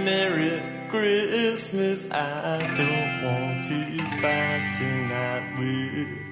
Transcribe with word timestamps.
Merry 0.00 0.62
Christmas, 0.88 2.06
I 2.10 2.58
don't 2.76 3.22
want 3.24 3.66
to 3.66 4.02
fight 4.20 4.74
tonight 4.76 5.44
with. 5.58 6.22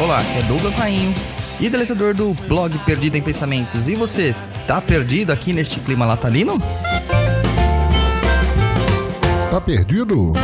Olá, 0.00 0.20
é 0.38 0.42
Douglas 0.42 0.74
Rainho, 0.74 1.14
idealizador 1.60 2.14
do 2.14 2.34
blog 2.46 2.78
Perdido 2.80 3.16
em 3.16 3.22
Pensamentos. 3.22 3.88
E 3.88 3.94
você, 3.94 4.34
tá 4.66 4.80
perdido 4.80 5.32
aqui 5.32 5.52
neste 5.52 5.80
clima 5.80 6.06
natalino? 6.06 6.58
Tá 9.50 9.60
perdido? 9.60 10.34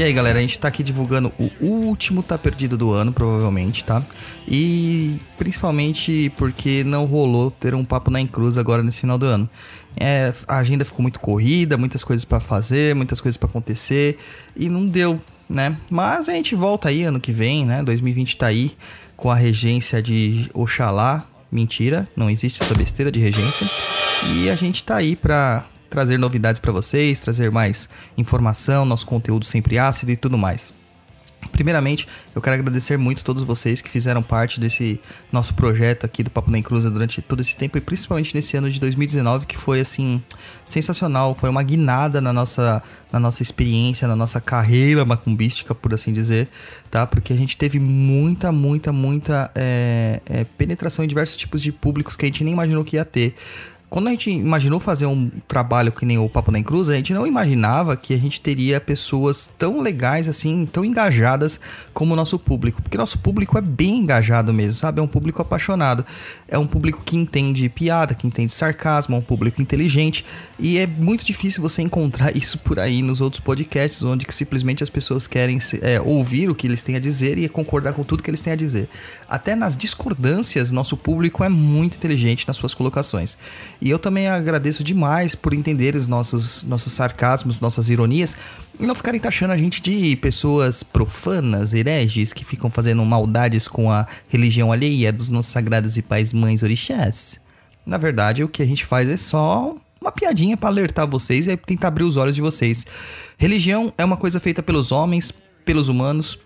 E 0.00 0.02
aí, 0.02 0.14
galera, 0.14 0.38
a 0.38 0.40
gente 0.40 0.58
tá 0.58 0.66
aqui 0.66 0.82
divulgando 0.82 1.30
o 1.38 1.66
último 1.66 2.22
Tá 2.22 2.38
Perdido 2.38 2.74
do 2.74 2.90
ano, 2.90 3.12
provavelmente, 3.12 3.84
tá? 3.84 4.02
E 4.48 5.18
principalmente 5.36 6.32
porque 6.38 6.82
não 6.82 7.04
rolou 7.04 7.50
ter 7.50 7.74
um 7.74 7.84
papo 7.84 8.10
na 8.10 8.18
Encruz 8.18 8.56
agora 8.56 8.82
nesse 8.82 9.00
final 9.00 9.18
do 9.18 9.26
ano. 9.26 9.46
É, 9.94 10.32
a 10.48 10.56
agenda 10.56 10.86
ficou 10.86 11.02
muito 11.02 11.20
corrida, 11.20 11.76
muitas 11.76 12.02
coisas 12.02 12.24
para 12.24 12.40
fazer, 12.40 12.94
muitas 12.94 13.20
coisas 13.20 13.36
para 13.36 13.50
acontecer 13.50 14.18
e 14.56 14.70
não 14.70 14.86
deu, 14.86 15.20
né? 15.46 15.76
Mas 15.90 16.30
a 16.30 16.32
gente 16.32 16.54
volta 16.54 16.88
aí 16.88 17.02
ano 17.02 17.20
que 17.20 17.30
vem, 17.30 17.66
né? 17.66 17.82
2020 17.82 18.38
tá 18.38 18.46
aí 18.46 18.72
com 19.18 19.30
a 19.30 19.34
regência 19.34 20.02
de 20.02 20.48
Oxalá. 20.54 21.26
Mentira, 21.52 22.08
não 22.16 22.30
existe 22.30 22.62
essa 22.62 22.74
besteira 22.74 23.12
de 23.12 23.20
regência. 23.20 23.66
E 24.32 24.48
a 24.48 24.56
gente 24.56 24.82
tá 24.82 24.96
aí 24.96 25.14
pra 25.14 25.66
trazer 25.90 26.18
novidades 26.18 26.60
para 26.60 26.72
vocês, 26.72 27.20
trazer 27.20 27.50
mais 27.50 27.88
informação, 28.16 28.84
nosso 28.84 29.04
conteúdo 29.04 29.44
sempre 29.44 29.78
ácido 29.78 30.12
e 30.12 30.16
tudo 30.16 30.38
mais. 30.38 30.72
Primeiramente, 31.52 32.06
eu 32.34 32.40
quero 32.40 32.56
agradecer 32.56 32.96
muito 32.96 33.20
a 33.20 33.24
todos 33.24 33.42
vocês 33.42 33.80
que 33.80 33.88
fizeram 33.88 34.22
parte 34.22 34.60
desse 34.60 35.00
nosso 35.32 35.54
projeto 35.54 36.04
aqui 36.04 36.22
do 36.22 36.30
Papo 36.30 36.50
na 36.50 36.58
Encruza 36.58 36.90
durante 36.90 37.20
todo 37.20 37.40
esse 37.40 37.56
tempo 37.56 37.76
e 37.76 37.80
principalmente 37.80 38.34
nesse 38.34 38.56
ano 38.56 38.70
de 38.70 38.78
2019 38.78 39.46
que 39.46 39.56
foi 39.56 39.80
assim 39.80 40.22
sensacional, 40.64 41.34
foi 41.34 41.50
uma 41.50 41.62
guinada 41.62 42.20
na 42.20 42.32
nossa 42.32 42.82
na 43.12 43.18
nossa 43.18 43.42
experiência, 43.42 44.06
na 44.06 44.14
nossa 44.14 44.40
carreira 44.40 45.04
macumbística, 45.04 45.74
por 45.74 45.92
assim 45.92 46.12
dizer, 46.12 46.46
tá? 46.90 47.06
Porque 47.06 47.32
a 47.32 47.36
gente 47.36 47.56
teve 47.56 47.80
muita, 47.80 48.52
muita, 48.52 48.92
muita 48.92 49.50
é, 49.54 50.20
é, 50.26 50.44
penetração 50.56 51.04
em 51.04 51.08
diversos 51.08 51.36
tipos 51.36 51.60
de 51.60 51.72
públicos 51.72 52.14
que 52.14 52.24
a 52.24 52.28
gente 52.28 52.44
nem 52.44 52.52
imaginou 52.52 52.84
que 52.84 52.96
ia 52.96 53.04
ter 53.04 53.34
quando 53.90 54.06
a 54.06 54.10
gente 54.12 54.30
imaginou 54.30 54.78
fazer 54.78 55.06
um 55.06 55.28
trabalho 55.48 55.90
que 55.90 56.06
nem 56.06 56.16
o 56.16 56.28
Papo 56.28 56.52
na 56.52 56.62
Cruz, 56.62 56.88
a 56.88 56.94
gente 56.94 57.12
não 57.12 57.26
imaginava 57.26 57.96
que 57.96 58.14
a 58.14 58.16
gente 58.16 58.40
teria 58.40 58.80
pessoas 58.80 59.50
tão 59.58 59.80
legais 59.80 60.28
assim, 60.28 60.64
tão 60.64 60.84
engajadas 60.84 61.58
como 61.92 62.12
o 62.12 62.16
nosso 62.16 62.38
público. 62.38 62.80
Porque 62.80 62.96
nosso 62.96 63.18
público 63.18 63.58
é 63.58 63.60
bem 63.60 63.98
engajado 63.98 64.52
mesmo, 64.52 64.74
sabe? 64.74 65.00
É 65.00 65.02
um 65.02 65.08
público 65.08 65.42
apaixonado. 65.42 66.06
É 66.46 66.56
um 66.56 66.68
público 66.68 67.02
que 67.04 67.16
entende 67.16 67.68
piada, 67.68 68.14
que 68.14 68.28
entende 68.28 68.52
sarcasmo, 68.52 69.16
é 69.16 69.18
um 69.18 69.22
público 69.22 69.60
inteligente. 69.60 70.24
E 70.56 70.78
é 70.78 70.86
muito 70.86 71.24
difícil 71.24 71.60
você 71.60 71.82
encontrar 71.82 72.34
isso 72.36 72.58
por 72.58 72.78
aí 72.78 73.02
nos 73.02 73.20
outros 73.20 73.40
podcasts, 73.40 74.04
onde 74.04 74.24
que 74.24 74.32
simplesmente 74.32 74.84
as 74.84 74.90
pessoas 74.90 75.26
querem 75.26 75.58
é, 75.82 76.00
ouvir 76.00 76.48
o 76.48 76.54
que 76.54 76.68
eles 76.68 76.80
têm 76.80 76.94
a 76.94 77.00
dizer 77.00 77.38
e 77.38 77.48
concordar 77.48 77.92
com 77.92 78.04
tudo 78.04 78.22
que 78.22 78.30
eles 78.30 78.40
têm 78.40 78.52
a 78.52 78.56
dizer. 78.56 78.88
Até 79.28 79.56
nas 79.56 79.76
discordâncias, 79.76 80.70
nosso 80.70 80.96
público 80.96 81.42
é 81.42 81.48
muito 81.48 81.96
inteligente 81.96 82.46
nas 82.46 82.56
suas 82.56 82.72
colocações. 82.72 83.36
E 83.80 83.88
eu 83.88 83.98
também 83.98 84.28
agradeço 84.28 84.84
demais 84.84 85.34
por 85.34 85.54
entender 85.54 85.96
os 85.96 86.06
nossos, 86.06 86.62
nossos 86.62 86.92
sarcasmos, 86.92 87.60
nossas 87.60 87.88
ironias, 87.88 88.36
e 88.78 88.86
não 88.86 88.94
ficarem 88.94 89.18
taxando 89.18 89.54
a 89.54 89.56
gente 89.56 89.80
de 89.80 90.14
pessoas 90.16 90.82
profanas, 90.82 91.72
hereges, 91.72 92.32
que 92.32 92.44
ficam 92.44 92.68
fazendo 92.68 93.04
maldades 93.04 93.66
com 93.66 93.90
a 93.90 94.06
religião 94.28 94.70
alheia 94.70 95.12
dos 95.12 95.30
nossos 95.30 95.52
sagrados 95.52 95.96
e 95.96 96.02
pais 96.02 96.32
mães 96.32 96.62
orixás. 96.62 97.40
Na 97.86 97.96
verdade, 97.96 98.44
o 98.44 98.48
que 98.48 98.62
a 98.62 98.66
gente 98.66 98.84
faz 98.84 99.08
é 99.08 99.16
só 99.16 99.74
uma 100.00 100.12
piadinha 100.12 100.56
para 100.56 100.68
alertar 100.68 101.08
vocês 101.08 101.48
e 101.48 101.56
tentar 101.56 101.88
abrir 101.88 102.04
os 102.04 102.16
olhos 102.16 102.34
de 102.34 102.42
vocês. 102.42 102.86
Religião 103.38 103.92
é 103.96 104.04
uma 104.04 104.16
coisa 104.16 104.38
feita 104.38 104.62
pelos 104.62 104.92
homens, 104.92 105.32
pelos 105.64 105.88
humanos, 105.88 106.38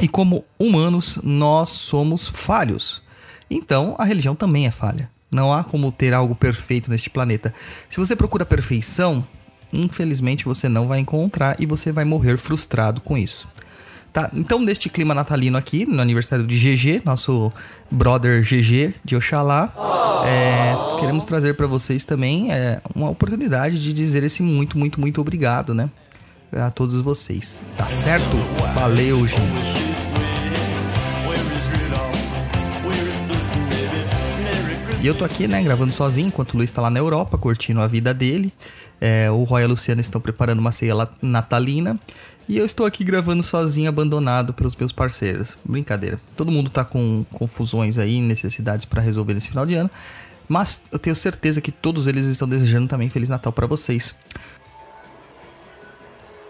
e 0.00 0.08
como 0.08 0.44
humanos, 0.58 1.20
nós 1.22 1.68
somos 1.68 2.26
falhos. 2.26 3.02
Então, 3.48 3.94
a 3.96 4.04
religião 4.04 4.34
também 4.34 4.66
é 4.66 4.70
falha. 4.70 5.13
Não 5.34 5.52
há 5.52 5.64
como 5.64 5.90
ter 5.90 6.14
algo 6.14 6.32
perfeito 6.32 6.88
neste 6.88 7.10
planeta. 7.10 7.52
Se 7.90 7.98
você 7.98 8.14
procura 8.14 8.46
perfeição, 8.46 9.26
infelizmente 9.72 10.44
você 10.44 10.68
não 10.68 10.86
vai 10.86 11.00
encontrar 11.00 11.56
e 11.58 11.66
você 11.66 11.90
vai 11.90 12.04
morrer 12.04 12.36
frustrado 12.38 13.00
com 13.00 13.18
isso. 13.18 13.48
Tá, 14.12 14.30
então 14.32 14.60
neste 14.60 14.88
clima 14.88 15.12
natalino 15.12 15.58
aqui, 15.58 15.84
no 15.86 16.00
aniversário 16.00 16.46
de 16.46 16.56
GG, 16.56 17.02
nosso 17.04 17.52
brother 17.90 18.42
GG 18.42 18.94
de 19.04 19.16
Oxalá, 19.16 19.74
é, 20.24 21.00
queremos 21.00 21.24
trazer 21.24 21.56
para 21.56 21.66
vocês 21.66 22.04
também 22.04 22.52
é, 22.52 22.80
uma 22.94 23.10
oportunidade 23.10 23.82
de 23.82 23.92
dizer 23.92 24.22
esse 24.22 24.40
muito, 24.40 24.78
muito, 24.78 25.00
muito 25.00 25.20
obrigado, 25.20 25.74
né? 25.74 25.90
A 26.52 26.70
todos 26.70 27.02
vocês. 27.02 27.60
Tá 27.76 27.88
certo? 27.88 28.36
Valeu, 28.76 29.26
gente. 29.26 30.13
E 35.04 35.06
eu 35.06 35.14
tô 35.14 35.22
aqui, 35.22 35.46
né, 35.46 35.62
gravando 35.62 35.92
sozinho, 35.92 36.28
enquanto 36.28 36.54
o 36.54 36.56
Luiz 36.56 36.72
tá 36.72 36.80
lá 36.80 36.88
na 36.88 36.98
Europa, 36.98 37.36
curtindo 37.36 37.78
a 37.82 37.86
vida 37.86 38.14
dele. 38.14 38.50
É, 38.98 39.30
o 39.30 39.44
Roy 39.44 39.60
e 39.60 39.64
a 39.66 39.68
Luciana 39.68 40.00
estão 40.00 40.18
preparando 40.18 40.60
uma 40.60 40.72
ceia 40.72 40.94
natalina. 41.20 42.00
E 42.48 42.56
eu 42.56 42.64
estou 42.64 42.86
aqui 42.86 43.04
gravando 43.04 43.42
sozinho, 43.42 43.86
abandonado 43.86 44.54
pelos 44.54 44.74
meus 44.74 44.92
parceiros. 44.92 45.58
Brincadeira. 45.62 46.18
Todo 46.34 46.50
mundo 46.50 46.70
tá 46.70 46.86
com 46.86 47.22
confusões 47.34 47.98
aí, 47.98 48.18
necessidades 48.18 48.86
para 48.86 49.02
resolver 49.02 49.34
nesse 49.34 49.48
final 49.48 49.66
de 49.66 49.74
ano. 49.74 49.90
Mas 50.48 50.80
eu 50.90 50.98
tenho 50.98 51.14
certeza 51.14 51.60
que 51.60 51.70
todos 51.70 52.06
eles 52.06 52.24
estão 52.24 52.48
desejando 52.48 52.88
também 52.88 53.10
Feliz 53.10 53.28
Natal 53.28 53.52
para 53.52 53.66
vocês. 53.66 54.16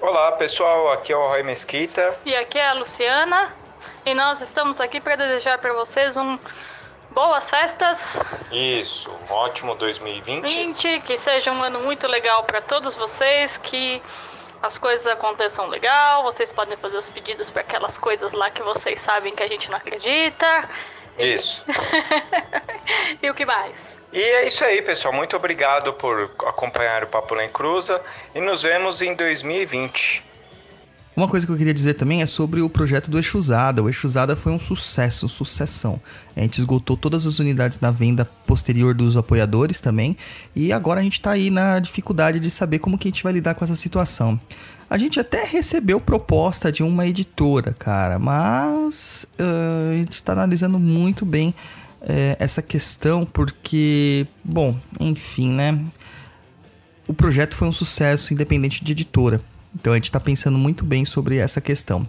Olá 0.01 0.31
pessoal, 0.31 0.93
aqui 0.93 1.13
é 1.13 1.17
o 1.17 1.27
Roy 1.27 1.43
Mesquita. 1.43 2.15
E 2.25 2.33
aqui 2.37 2.57
é 2.57 2.69
a 2.69 2.75
Luciana. 2.75 3.49
E 4.07 4.15
nós 4.15 4.41
estamos 4.41 4.81
aqui 4.81 5.01
para 5.01 5.17
desejar 5.17 5.59
para 5.59 5.75
vocês 5.75 6.17
um 6.17 6.39
boas 7.15 7.49
festas. 7.49 8.21
Isso, 8.51 9.11
um 9.11 9.33
ótimo 9.33 9.75
2020. 9.77 10.43
20, 10.43 11.01
que 11.01 11.17
seja 11.17 11.53
um 11.53 11.63
ano 11.63 11.81
muito 11.81 12.07
legal 12.07 12.43
para 12.45 12.61
todos 12.61 12.97
vocês, 12.97 13.57
que 13.57 14.03
as 14.63 14.77
coisas 14.77 15.07
aconteçam 15.07 15.67
legal, 15.67 16.25
vocês 16.25 16.53
podem 16.53 16.77
fazer 16.77 16.97
os 16.97 17.09
pedidos 17.09 17.51
para 17.51 17.63
aquelas 17.63 17.97
coisas 17.97 18.33
lá 18.33 18.51
que 18.51 18.63
vocês 18.63 19.01
sabem 19.01 19.35
que 19.35 19.43
a 19.43 19.49
gente 19.49 19.71
não 19.71 19.77
acredita. 19.77 20.69
Isso. 21.19 21.65
e 23.23 23.31
o 23.31 23.35
que 23.35 23.47
mais? 23.47 23.97
E 24.13 24.21
é 24.21 24.47
isso 24.47 24.65
aí, 24.65 24.83
pessoal. 24.83 25.13
Muito 25.15 25.37
obrigado 25.37 25.93
por 25.93 26.31
acompanhar 26.47 27.05
o 27.05 27.07
Papo 27.07 27.35
na 27.35 27.49
Cruza 27.49 28.03
e 28.35 28.41
nos 28.41 28.63
vemos 28.63 29.03
em 29.03 29.15
2020. 29.15 30.34
Uma 31.17 31.29
coisa 31.29 31.47
que 31.47 31.53
eu 31.53 31.57
queria 31.57 31.73
dizer 31.73 31.95
também 31.95 32.23
é 32.23 32.27
sobre 32.27 32.61
o 32.61 32.69
projeto 32.69 33.09
do 33.09 33.21
Exusada. 33.21 33.81
O 33.81 33.89
Exusada 33.89 34.35
foi 34.35 34.51
um 34.51 34.59
sucesso, 34.59 35.29
sucessão. 35.29 36.01
A 36.37 36.41
gente 36.41 36.59
esgotou 36.59 36.97
todas 36.97 37.25
as 37.25 37.39
unidades 37.39 37.79
na 37.79 37.93
venda 37.93 38.25
posterior 38.45 38.93
dos 38.95 39.17
apoiadores 39.17 39.81
também. 39.81 40.17
E 40.57 40.73
agora 40.73 40.99
a 40.99 41.03
gente 41.05 41.15
está 41.15 41.31
aí 41.31 41.51
na 41.51 41.79
dificuldade 41.79 42.41
de 42.41 42.51
saber 42.51 42.81
como 42.81 42.99
que 42.99 43.07
a 43.07 43.11
gente 43.13 43.23
vai 43.23 43.33
lidar 43.33 43.55
com 43.55 43.65
essa 43.65 43.77
situação. 43.77 44.41
A 44.91 44.99
gente 44.99 45.21
até 45.21 45.45
recebeu 45.45 46.01
proposta 46.01 46.73
de 46.73 46.83
uma 46.83 47.07
editora, 47.07 47.73
cara, 47.73 48.19
mas 48.19 49.25
uh, 49.39 49.93
a 49.93 49.97
gente 49.97 50.15
está 50.15 50.33
analisando 50.33 50.81
muito 50.81 51.25
bem 51.25 51.55
uh, 52.03 52.37
essa 52.41 52.61
questão 52.61 53.25
porque, 53.25 54.27
bom, 54.45 54.77
enfim, 54.99 55.53
né? 55.53 55.81
O 57.07 57.15
projeto 57.15 57.55
foi 57.55 57.69
um 57.69 57.73
sucesso 57.73 58.35
independente 58.35 58.85
de 58.85 58.91
editora. 58.91 59.41
Então 59.75 59.93
a 59.93 59.97
gente 59.97 60.07
está 60.07 60.21
pensando 60.21 60.57
muito 60.57 60.85
bem 60.85 61.05
sobre 61.05 61.37
essa 61.37 61.61
questão. 61.61 62.09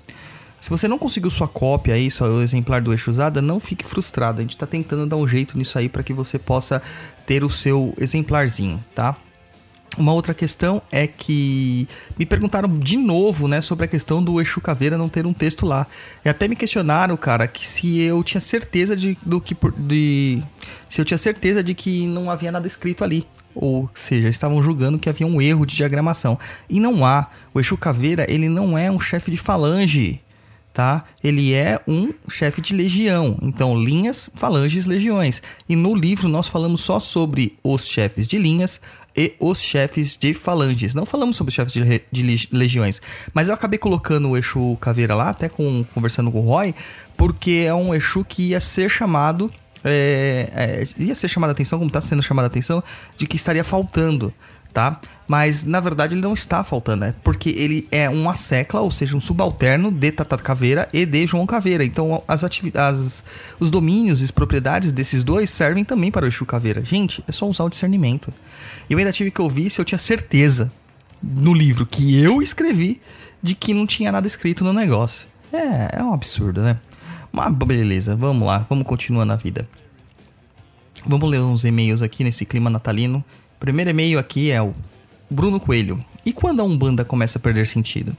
Se 0.61 0.69
você 0.69 0.87
não 0.87 0.97
conseguiu 0.97 1.29
sua 1.29 1.47
cópia 1.47 1.93
aí, 1.93 2.09
seu 2.09 2.41
exemplar 2.41 2.81
do 2.81 2.91
eixo 2.91 3.11
usada, 3.11 3.41
não 3.41 3.59
fique 3.59 3.85
frustrado. 3.85 4.39
A 4.39 4.41
gente 4.41 4.55
está 4.55 4.65
tentando 4.65 5.05
dar 5.05 5.15
um 5.15 5.27
jeito 5.27 5.57
nisso 5.57 5.77
aí 5.77 5.87
para 5.87 6.01
que 6.01 6.11
você 6.11 6.39
possa 6.39 6.81
ter 7.25 7.43
o 7.43 7.49
seu 7.49 7.93
exemplarzinho, 7.99 8.83
tá? 8.95 9.15
Uma 9.97 10.11
outra 10.11 10.33
questão 10.33 10.81
é 10.91 11.07
que 11.07 11.87
me 12.19 12.25
perguntaram 12.25 12.77
de 12.77 12.97
novo, 12.97 13.47
né, 13.47 13.61
sobre 13.61 13.85
a 13.85 13.87
questão 13.87 14.21
do 14.21 14.41
Exu 14.41 14.59
Caveira 14.59 14.97
não 14.97 15.07
ter 15.07 15.25
um 15.25 15.33
texto 15.33 15.65
lá. 15.65 15.87
E 16.23 16.27
até 16.27 16.47
me 16.47 16.55
questionaram, 16.55 17.15
cara, 17.15 17.47
que 17.47 17.65
se 17.65 17.99
eu 17.99 18.21
tinha 18.23 18.41
certeza 18.41 18.95
de 18.95 19.17
do 19.25 19.39
que 19.39 19.55
de 19.77 20.43
se 20.89 20.99
eu 20.99 21.05
tinha 21.05 21.17
certeza 21.17 21.63
de 21.63 21.73
que 21.73 22.07
não 22.07 22.29
havia 22.29 22.51
nada 22.51 22.67
escrito 22.67 23.03
ali. 23.03 23.25
Ou 23.53 23.89
seja, 23.93 24.27
estavam 24.27 24.61
julgando 24.61 24.99
que 24.99 25.07
havia 25.07 25.25
um 25.25 25.41
erro 25.41 25.65
de 25.65 25.77
diagramação. 25.77 26.37
E 26.69 26.77
não 26.77 27.05
há. 27.05 27.27
O 27.53 27.59
Exu 27.61 27.77
Caveira, 27.77 28.25
ele 28.29 28.49
não 28.49 28.77
é 28.77 28.91
um 28.91 28.99
chefe 28.99 29.31
de 29.31 29.37
falange, 29.37 30.19
tá? 30.73 31.05
Ele 31.23 31.53
é 31.53 31.79
um 31.87 32.13
chefe 32.27 32.59
de 32.59 32.75
legião. 32.75 33.39
Então, 33.41 33.79
linhas, 33.79 34.29
falanges, 34.35 34.85
legiões. 34.85 35.41
E 35.69 35.75
no 35.75 35.95
livro 35.95 36.27
nós 36.27 36.49
falamos 36.49 36.81
só 36.81 36.99
sobre 36.99 37.55
os 37.63 37.87
chefes 37.87 38.27
de 38.27 38.37
linhas 38.37 38.81
e 39.15 39.33
os 39.39 39.61
chefes 39.61 40.17
de 40.17 40.33
falanges. 40.33 40.93
Não 40.93 41.05
falamos 41.05 41.35
sobre 41.35 41.49
os 41.49 41.55
chefes 41.55 41.73
de, 41.73 42.01
de 42.11 42.49
legiões. 42.51 43.01
Mas 43.33 43.47
eu 43.47 43.53
acabei 43.53 43.79
colocando 43.79 44.29
o 44.29 44.37
Exu 44.37 44.77
Caveira 44.81 45.15
lá, 45.15 45.29
até 45.29 45.47
com, 45.47 45.85
conversando 45.93 46.31
com 46.31 46.39
o 46.39 46.43
Roy, 46.43 46.75
porque 47.15 47.63
é 47.65 47.73
um 47.73 47.93
Exu 47.93 48.25
que 48.25 48.49
ia 48.49 48.59
ser 48.59 48.89
chamado 48.89 49.51
é, 49.87 50.49
é, 50.55 51.03
ia 51.03 51.13
ser 51.13 51.27
chamada 51.27 51.51
a 51.51 51.53
atenção, 51.53 51.77
como 51.77 51.89
está 51.89 52.01
sendo 52.01 52.23
chamada 52.23 52.47
a 52.47 52.49
atenção, 52.49 52.83
de 53.15 53.27
que 53.27 53.35
estaria 53.35 53.63
faltando, 53.63 54.33
tá? 54.75 54.99
Mas 55.25 55.63
na 55.63 55.79
verdade 55.79 56.13
ele 56.13 56.21
não 56.21 56.33
está 56.33 56.61
faltando, 56.63 57.05
né? 57.05 57.15
Porque 57.23 57.49
ele 57.49 57.87
é 57.89 58.09
um 58.09 58.29
assecla, 58.29 58.81
ou 58.81 58.91
seja, 58.91 59.15
um 59.15 59.21
subalterno 59.21 59.89
de 59.89 60.11
Tata 60.11 60.37
Caveira 60.37 60.89
e 60.91 61.05
de 61.05 61.25
João 61.25 61.45
Caveira. 61.47 61.83
Então 61.83 62.21
as 62.27 62.43
atividades, 62.43 63.23
os 63.57 63.71
domínios 63.71 64.19
e 64.19 64.25
as 64.25 64.31
propriedades 64.31 64.91
desses 64.91 65.23
dois 65.23 65.49
servem 65.49 65.85
também 65.85 66.11
para 66.11 66.25
o 66.25 66.27
Exu 66.27 66.45
Caveira. 66.45 66.83
Gente, 66.83 67.23
é 67.25 67.31
só 67.31 67.47
usar 67.47 67.63
o 67.63 67.69
discernimento. 67.69 68.33
Eu 68.89 68.99
ainda 68.99 69.13
tive 69.13 69.31
que 69.31 69.41
ouvir 69.41 69.69
se 69.69 69.79
eu 69.79 69.85
tinha 69.85 69.97
certeza 69.97 70.71
no 71.23 71.53
livro 71.53 71.85
que 71.85 72.21
eu 72.21 72.41
escrevi 72.41 73.01
de 73.41 73.55
que 73.55 73.73
não 73.73 73.87
tinha 73.87 74.11
nada 74.11 74.27
escrito 74.27 74.63
no 74.63 74.73
negócio. 74.73 75.27
É, 75.53 75.99
é 75.99 76.03
um 76.03 76.13
absurdo, 76.13 76.61
né? 76.61 76.77
Mas 77.31 77.53
beleza, 77.53 78.15
vamos 78.15 78.45
lá, 78.45 78.65
vamos 78.69 78.85
continuar 78.85 79.23
na 79.23 79.37
vida. 79.37 79.67
Vamos 81.05 81.29
ler 81.29 81.39
uns 81.39 81.63
e-mails 81.63 82.01
aqui 82.01 82.23
nesse 82.23 82.45
clima 82.45 82.69
natalino. 82.69 83.23
Primeiro 83.59 83.89
e-mail 83.89 84.19
aqui 84.19 84.51
é 84.51 84.61
o 84.61 84.73
Bruno 85.29 85.59
Coelho. 85.59 86.03
E 86.25 86.33
quando 86.33 86.59
a 86.59 86.63
Umbanda 86.63 87.05
começa 87.05 87.37
a 87.37 87.41
perder 87.41 87.67
sentido? 87.67 88.15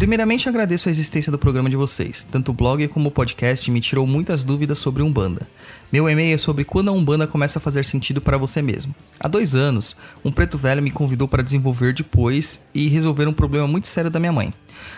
Primeiramente, 0.00 0.48
agradeço 0.48 0.88
a 0.88 0.90
existência 0.90 1.30
do 1.30 1.36
programa 1.36 1.68
de 1.68 1.76
vocês. 1.76 2.24
Tanto 2.24 2.52
o 2.52 2.54
blog 2.54 2.88
como 2.88 3.10
o 3.10 3.12
podcast 3.12 3.70
me 3.70 3.82
tirou 3.82 4.06
muitas 4.06 4.42
dúvidas 4.42 4.78
sobre 4.78 5.02
Umbanda. 5.02 5.46
Meu 5.92 6.08
e-mail 6.08 6.34
é 6.34 6.38
sobre 6.38 6.64
quando 6.64 6.88
a 6.88 6.92
Umbanda 6.92 7.26
começa 7.26 7.58
a 7.58 7.60
fazer 7.60 7.84
sentido 7.84 8.18
para 8.18 8.38
você 8.38 8.62
mesmo. 8.62 8.94
Há 9.20 9.28
dois 9.28 9.54
anos, 9.54 9.98
um 10.24 10.32
preto 10.32 10.56
velho 10.56 10.82
me 10.82 10.90
convidou 10.90 11.28
para 11.28 11.42
desenvolver 11.42 11.92
depois 11.92 12.58
e 12.72 12.88
resolver 12.88 13.28
um 13.28 13.32
problema 13.34 13.68
muito 13.68 13.88
sério 13.88 14.10
da 14.10 14.18
minha 14.18 14.32
mãe. 14.32 14.54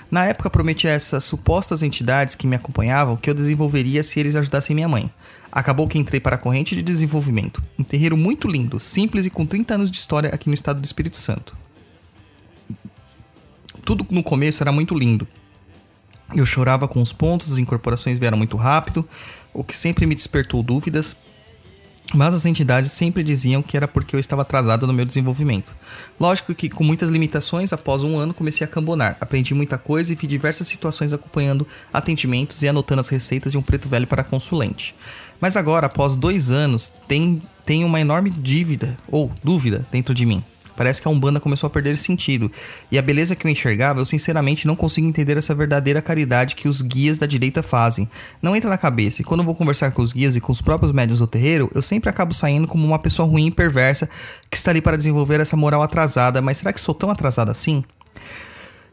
Na 0.09 0.25
época, 0.25 0.49
prometi 0.49 0.87
a 0.87 0.93
essas 0.93 1.25
supostas 1.25 1.83
entidades 1.83 2.37
que 2.37 2.47
me 2.47 2.55
acompanhavam 2.55 3.17
que 3.17 3.29
eu 3.29 3.35
desenvolveria 3.35 4.05
se 4.05 4.21
eles 4.21 4.37
ajudassem 4.37 4.73
minha 4.73 4.89
mãe. 4.89 5.11
Acabou 5.51 5.89
que 5.89 5.99
entrei 5.99 6.21
para 6.21 6.37
a 6.37 6.39
corrente 6.39 6.77
de 6.77 6.83
desenvolvimento. 6.83 7.61
Um 7.77 7.83
terreiro 7.83 8.17
muito 8.17 8.47
lindo, 8.47 8.79
simples 8.79 9.27
e 9.27 9.31
com 9.31 9.45
30 9.45 9.75
anos 9.75 9.91
de 9.91 9.99
história 9.99 10.31
aqui 10.33 10.49
no 10.49 10.55
estado 10.55 10.81
do 10.81 10.85
Espírito 10.85 11.17
Santo. 11.17 11.61
Tudo 13.85 14.07
no 14.11 14.23
começo 14.23 14.63
era 14.63 14.73
muito 14.73 14.95
lindo. 14.95 15.27
Eu 16.35 16.47
chorava 16.47 16.89
com 16.89 17.03
os 17.03 17.13
pontos, 17.13 17.53
as 17.53 17.59
incorporações 17.59 18.19
vieram 18.19 18.39
muito 18.39 18.57
rápido, 18.57 19.07
o 19.53 19.63
que 19.63 19.77
sempre 19.77 20.07
me 20.07 20.15
despertou 20.15 20.63
dúvidas, 20.63 21.15
mas 22.15 22.35
as 22.35 22.45
entidades 22.45 22.93
sempre 22.93 23.23
diziam 23.23 23.63
que 23.63 23.77
era 23.77 23.89
porque 23.89 24.15
eu 24.15 24.21
estava 24.21 24.43
atrasado 24.43 24.87
no 24.87 24.93
meu 24.93 25.05
desenvolvimento. 25.05 25.75
Lógico 26.19 26.55
que, 26.55 26.69
com 26.69 26.85
muitas 26.85 27.11
limitações, 27.11 27.73
após 27.73 28.03
um 28.03 28.19
ano 28.19 28.35
comecei 28.35 28.65
a 28.65 28.69
cambonar. 28.69 29.17
Aprendi 29.21 29.55
muita 29.55 29.79
coisa 29.79 30.13
e 30.13 30.17
vi 30.17 30.27
diversas 30.27 30.67
situações 30.67 31.13
acompanhando 31.13 31.67
atendimentos 31.93 32.63
e 32.63 32.69
anotando 32.69 33.01
as 33.01 33.09
receitas 33.09 33.53
de 33.53 33.59
um 33.59 33.63
preto 33.63 33.89
velho 33.89 34.07
para 34.07 34.25
consulente. 34.25 34.95
Mas 35.41 35.57
agora, 35.57 35.87
após 35.87 36.17
dois 36.17 36.51
anos, 36.51 36.93
tem, 37.09 37.41
tem 37.65 37.85
uma 37.85 38.01
enorme 38.01 38.31
dívida, 38.31 38.97
ou 39.09 39.31
dúvida, 39.43 39.87
dentro 39.91 40.15
de 40.15 40.27
mim. 40.27 40.43
Parece 40.77 41.01
que 41.01 41.09
a 41.09 41.11
Umbanda 41.11 41.41
começou 41.41 41.67
a 41.67 41.71
perder 41.71 41.97
sentido. 41.97 42.51
E 42.91 42.99
a 42.99 43.03
beleza 43.03 43.37
que 43.37 43.47
eu 43.47 43.51
enxergava, 43.51 44.01
eu 44.01 44.07
sinceramente 44.07 44.67
não 44.67 44.77
consigo 44.77 45.07
entender 45.07 45.37
essa 45.37 45.55
verdadeira 45.55 46.03
caridade 46.03 46.55
que 46.55 46.69
os 46.69 46.83
guias 46.83 47.19
da 47.19 47.27
direita 47.27 47.63
fazem. 47.63 48.09
Não 48.41 48.57
entra 48.57 48.71
na 48.71 48.79
cabeça. 48.79 49.23
E 49.23 49.25
quando 49.25 49.41
eu 49.41 49.47
vou 49.47 49.55
conversar 49.55 49.91
com 49.93 50.03
os 50.03 50.13
guias 50.13 50.37
e 50.37 50.41
com 50.41 50.53
os 50.53 50.61
próprios 50.61 50.93
médios 50.93 51.19
do 51.19 51.27
terreiro, 51.27 51.71
eu 51.75 51.83
sempre 51.83 52.11
acabo 52.11 52.35
saindo 52.35 52.67
como 52.67 52.87
uma 52.87 52.99
pessoa 52.99 53.29
ruim 53.29 53.47
e 53.47 53.51
perversa 53.51 54.09
que 54.51 54.57
está 54.57 54.71
ali 54.71 54.81
para 54.81 54.97
desenvolver 54.97 55.41
essa 55.41 55.57
moral 55.57 55.83
atrasada. 55.83 56.41
Mas 56.41 56.59
será 56.59 56.73
que 56.73 56.81
sou 56.81 56.95
tão 56.95 57.11
atrasada 57.11 57.51
assim? 57.51 57.85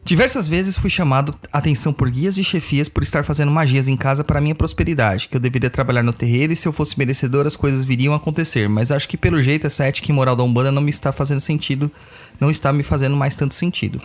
Diversas 0.02 0.48
vezes 0.48 0.76
fui 0.76 0.88
chamado 0.88 1.34
atenção 1.52 1.92
por 1.92 2.10
guias 2.10 2.34
de 2.34 2.42
chefias 2.42 2.88
por 2.88 3.02
estar 3.02 3.22
fazendo 3.22 3.52
magias 3.52 3.86
em 3.86 3.96
casa 3.96 4.24
para 4.24 4.40
minha 4.40 4.54
prosperidade, 4.54 5.28
que 5.28 5.36
eu 5.36 5.40
deveria 5.40 5.68
trabalhar 5.68 6.02
no 6.02 6.12
terreiro 6.12 6.52
e 6.52 6.56
se 6.56 6.66
eu 6.66 6.72
fosse 6.72 6.98
merecedor 6.98 7.46
as 7.46 7.54
coisas 7.54 7.84
viriam 7.84 8.14
a 8.14 8.16
acontecer, 8.16 8.68
mas 8.68 8.90
acho 8.90 9.08
que 9.08 9.16
pelo 9.16 9.42
jeito 9.42 9.66
essa 9.66 9.84
ética 9.84 10.10
e 10.10 10.14
moral 10.14 10.34
da 10.34 10.42
Umbanda 10.42 10.72
não 10.72 10.82
me 10.82 10.90
está 10.90 11.12
fazendo 11.12 11.40
sentido, 11.40 11.92
não 12.40 12.50
está 12.50 12.72
me 12.72 12.82
fazendo 12.82 13.14
mais 13.14 13.36
tanto 13.36 13.54
sentido. 13.54 14.00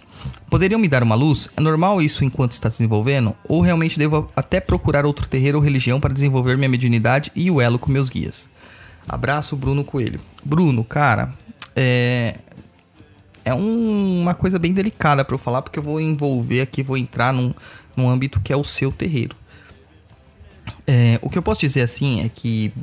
Poderiam 0.50 0.80
me 0.80 0.90
dar 0.90 1.02
uma 1.02 1.16
luz? 1.16 1.50
É 1.56 1.62
normal 1.62 2.02
isso 2.02 2.26
enquanto 2.26 2.52
está 2.52 2.68
desenvolvendo? 2.68 3.34
Ou 3.48 3.62
realmente 3.62 3.98
devo 3.98 4.30
até 4.36 4.60
procurar 4.60 5.06
outro 5.06 5.28
terreiro 5.28 5.58
ou 5.58 5.64
religião 5.64 6.00
para 6.00 6.14
desenvolver 6.14 6.58
minha 6.58 6.70
mediunidade 6.70 7.32
e 7.34 7.50
o 7.50 7.62
elo 7.62 7.80
com 7.80 7.92
meus 7.92 8.10
guias? 8.10 8.50
Abraço, 9.08 9.56
Bruno 9.56 9.84
Coelho. 9.84 10.20
Bruno, 10.44 10.84
cara, 10.84 11.34
é, 11.76 12.36
é 13.46 13.54
um, 13.54 14.22
uma 14.24 14.34
coisa 14.34 14.58
bem 14.58 14.74
delicada 14.74 15.24
para 15.24 15.36
eu 15.36 15.40
falar, 15.40 15.62
porque 15.62 15.78
eu 15.78 15.84
vou 15.84 16.02
envolver 16.02 16.62
aqui, 16.62 16.82
vou 16.82 16.98
entrar 16.98 17.32
num, 17.32 17.54
num 17.96 18.10
âmbito 18.10 18.42
que 18.42 18.52
é 18.52 18.58
o 18.58 18.64
seu 18.64 18.92
terreiro. 18.92 19.36
É, 20.88 21.20
o 21.22 21.30
que 21.30 21.38
eu 21.38 21.44
posso 21.44 21.60
dizer 21.60 21.82
assim 21.82 22.22
é 22.26 22.30
que 22.30 22.74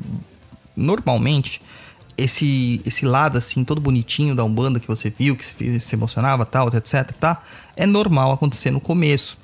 normalmente 0.77 1.61
esse 2.17 2.81
esse 2.85 3.05
lado 3.05 3.37
assim 3.37 3.65
todo 3.65 3.81
bonitinho 3.81 4.35
da 4.35 4.45
umbanda 4.45 4.79
que 4.79 4.87
você 4.87 5.11
viu 5.11 5.37
que 5.37 5.45
se, 5.45 5.95
emocionava 5.95 6.45
tal 6.45 6.69
etc 6.69 7.11
tá? 7.13 7.43
É 7.77 7.87
normal 7.87 8.33
acontecer 8.33 8.71
no 8.71 8.81
começo. 8.81 9.39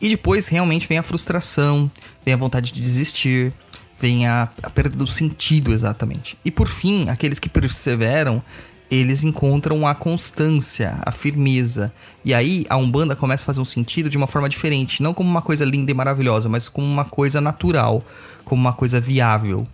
E 0.00 0.08
depois 0.10 0.46
realmente 0.46 0.86
vem 0.86 0.98
a 0.98 1.02
frustração 1.02 1.90
vem 2.24 2.32
a 2.32 2.36
vontade 2.36 2.72
de 2.72 2.80
desistir 2.80 3.52
vem 3.98 4.26
a, 4.26 4.48
a 4.62 4.70
perda 4.70 4.96
do 4.96 5.06
sentido 5.06 5.72
exatamente. 5.72 6.38
E 6.44 6.50
por 6.50 6.68
fim 6.68 7.08
aqueles 7.08 7.38
que 7.38 7.48
perseveram 7.48 8.42
eles 8.90 9.24
encontram 9.24 9.86
a 9.86 9.94
constância, 9.94 10.98
a 11.04 11.10
firmeza. 11.10 11.92
E 12.24 12.32
aí 12.32 12.66
a 12.68 12.76
Umbanda 12.76 13.16
começa 13.16 13.42
a 13.42 13.46
fazer 13.46 13.60
um 13.60 13.64
sentido 13.64 14.08
de 14.08 14.16
uma 14.16 14.26
forma 14.26 14.48
diferente, 14.48 15.02
não 15.02 15.12
como 15.12 15.28
uma 15.28 15.42
coisa 15.42 15.64
linda 15.64 15.90
e 15.90 15.94
maravilhosa, 15.94 16.48
mas 16.48 16.68
como 16.68 16.86
uma 16.86 17.04
coisa 17.04 17.40
natural, 17.40 18.04
como 18.44 18.60
uma 18.60 18.72
coisa 18.72 19.00
viável. 19.00 19.66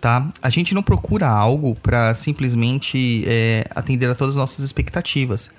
Tá? 0.00 0.28
A 0.42 0.50
gente 0.50 0.74
não 0.74 0.82
procura 0.82 1.28
algo 1.28 1.74
para 1.74 2.14
simplesmente 2.14 3.24
é, 3.26 3.64
atender 3.74 4.10
a 4.10 4.14
todas 4.14 4.34
as 4.34 4.38
nossas 4.38 4.64
expectativas. 4.64 5.50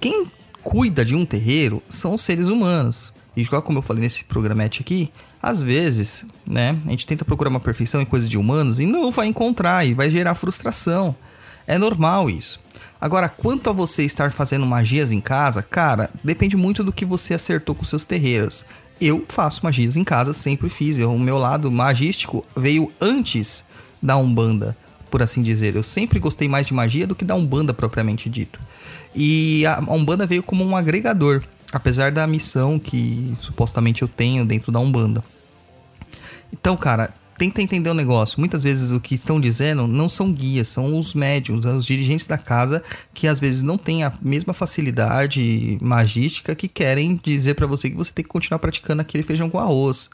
Quem 0.00 0.30
cuida 0.62 1.04
de 1.04 1.14
um 1.14 1.24
terreiro 1.24 1.82
são 1.88 2.14
os 2.14 2.20
seres 2.22 2.48
humanos. 2.48 3.12
E 3.36 3.46
como 3.46 3.78
eu 3.78 3.82
falei 3.82 4.02
nesse 4.02 4.24
programete 4.24 4.82
aqui, 4.82 5.10
às 5.40 5.62
vezes, 5.62 6.24
né, 6.44 6.76
a 6.84 6.90
gente 6.90 7.06
tenta 7.06 7.24
procurar 7.24 7.50
uma 7.50 7.60
perfeição 7.60 8.02
em 8.02 8.04
coisas 8.04 8.28
de 8.28 8.36
humanos 8.36 8.80
e 8.80 8.86
não 8.86 9.12
vai 9.12 9.28
encontrar 9.28 9.86
e 9.86 9.94
vai 9.94 10.10
gerar 10.10 10.34
frustração. 10.34 11.14
É 11.68 11.76
normal 11.76 12.30
isso. 12.30 12.58
Agora, 12.98 13.28
quanto 13.28 13.68
a 13.68 13.74
você 13.74 14.02
estar 14.02 14.32
fazendo 14.32 14.64
magias 14.64 15.12
em 15.12 15.20
casa, 15.20 15.62
cara, 15.62 16.08
depende 16.24 16.56
muito 16.56 16.82
do 16.82 16.90
que 16.90 17.04
você 17.04 17.34
acertou 17.34 17.74
com 17.74 17.84
seus 17.84 18.06
terreiros. 18.06 18.64
Eu 18.98 19.24
faço 19.28 19.60
magias 19.62 19.94
em 19.94 20.02
casa, 20.02 20.32
sempre 20.32 20.70
fiz. 20.70 20.96
O 20.96 21.18
meu 21.18 21.36
lado 21.36 21.70
magístico 21.70 22.42
veio 22.56 22.90
antes 22.98 23.64
da 24.02 24.16
Umbanda, 24.16 24.74
por 25.10 25.22
assim 25.22 25.42
dizer. 25.42 25.76
Eu 25.76 25.82
sempre 25.82 26.18
gostei 26.18 26.48
mais 26.48 26.66
de 26.66 26.72
magia 26.72 27.06
do 27.06 27.14
que 27.14 27.24
da 27.24 27.34
Umbanda 27.34 27.74
propriamente 27.74 28.30
dito. 28.30 28.58
E 29.14 29.64
a 29.66 29.78
Umbanda 29.92 30.26
veio 30.26 30.42
como 30.42 30.64
um 30.64 30.74
agregador, 30.74 31.44
apesar 31.70 32.10
da 32.10 32.26
missão 32.26 32.78
que 32.78 33.36
supostamente 33.42 34.00
eu 34.00 34.08
tenho 34.08 34.42
dentro 34.44 34.72
da 34.72 34.80
Umbanda. 34.80 35.22
Então, 36.50 36.78
cara, 36.78 37.12
tenta 37.38 37.62
entender 37.62 37.88
o 37.88 37.94
negócio. 37.94 38.40
Muitas 38.40 38.62
vezes 38.62 38.90
o 38.90 39.00
que 39.00 39.14
estão 39.14 39.40
dizendo 39.40 39.86
não 39.86 40.08
são 40.08 40.32
guias, 40.32 40.66
são 40.66 40.98
os 40.98 41.14
médiums, 41.14 41.64
os 41.64 41.86
dirigentes 41.86 42.26
da 42.26 42.36
casa 42.36 42.82
que 43.14 43.28
às 43.28 43.38
vezes 43.38 43.62
não 43.62 43.78
têm 43.78 44.02
a 44.02 44.12
mesma 44.20 44.52
facilidade 44.52 45.78
magística 45.80 46.54
que 46.54 46.66
querem 46.66 47.14
dizer 47.14 47.54
para 47.54 47.66
você 47.66 47.88
que 47.88 47.96
você 47.96 48.12
tem 48.12 48.24
que 48.24 48.28
continuar 48.28 48.58
praticando 48.58 49.00
aquele 49.00 49.22
feijão 49.22 49.48
com 49.48 49.58
arroz. 49.58 50.10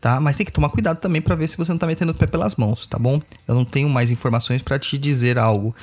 Tá? 0.00 0.20
Mas 0.20 0.36
tem 0.36 0.46
que 0.46 0.52
tomar 0.52 0.68
cuidado 0.68 1.00
também 1.00 1.20
para 1.20 1.34
ver 1.34 1.48
se 1.48 1.58
você 1.58 1.72
não 1.72 1.78
tá 1.78 1.86
metendo 1.86 2.12
o 2.12 2.14
pé 2.14 2.28
pelas 2.28 2.54
mãos, 2.54 2.86
tá 2.86 2.96
bom? 2.96 3.20
Eu 3.48 3.54
não 3.56 3.64
tenho 3.64 3.88
mais 3.88 4.12
informações 4.12 4.62
para 4.62 4.78
te 4.78 4.96
dizer 4.96 5.36
algo. 5.36 5.74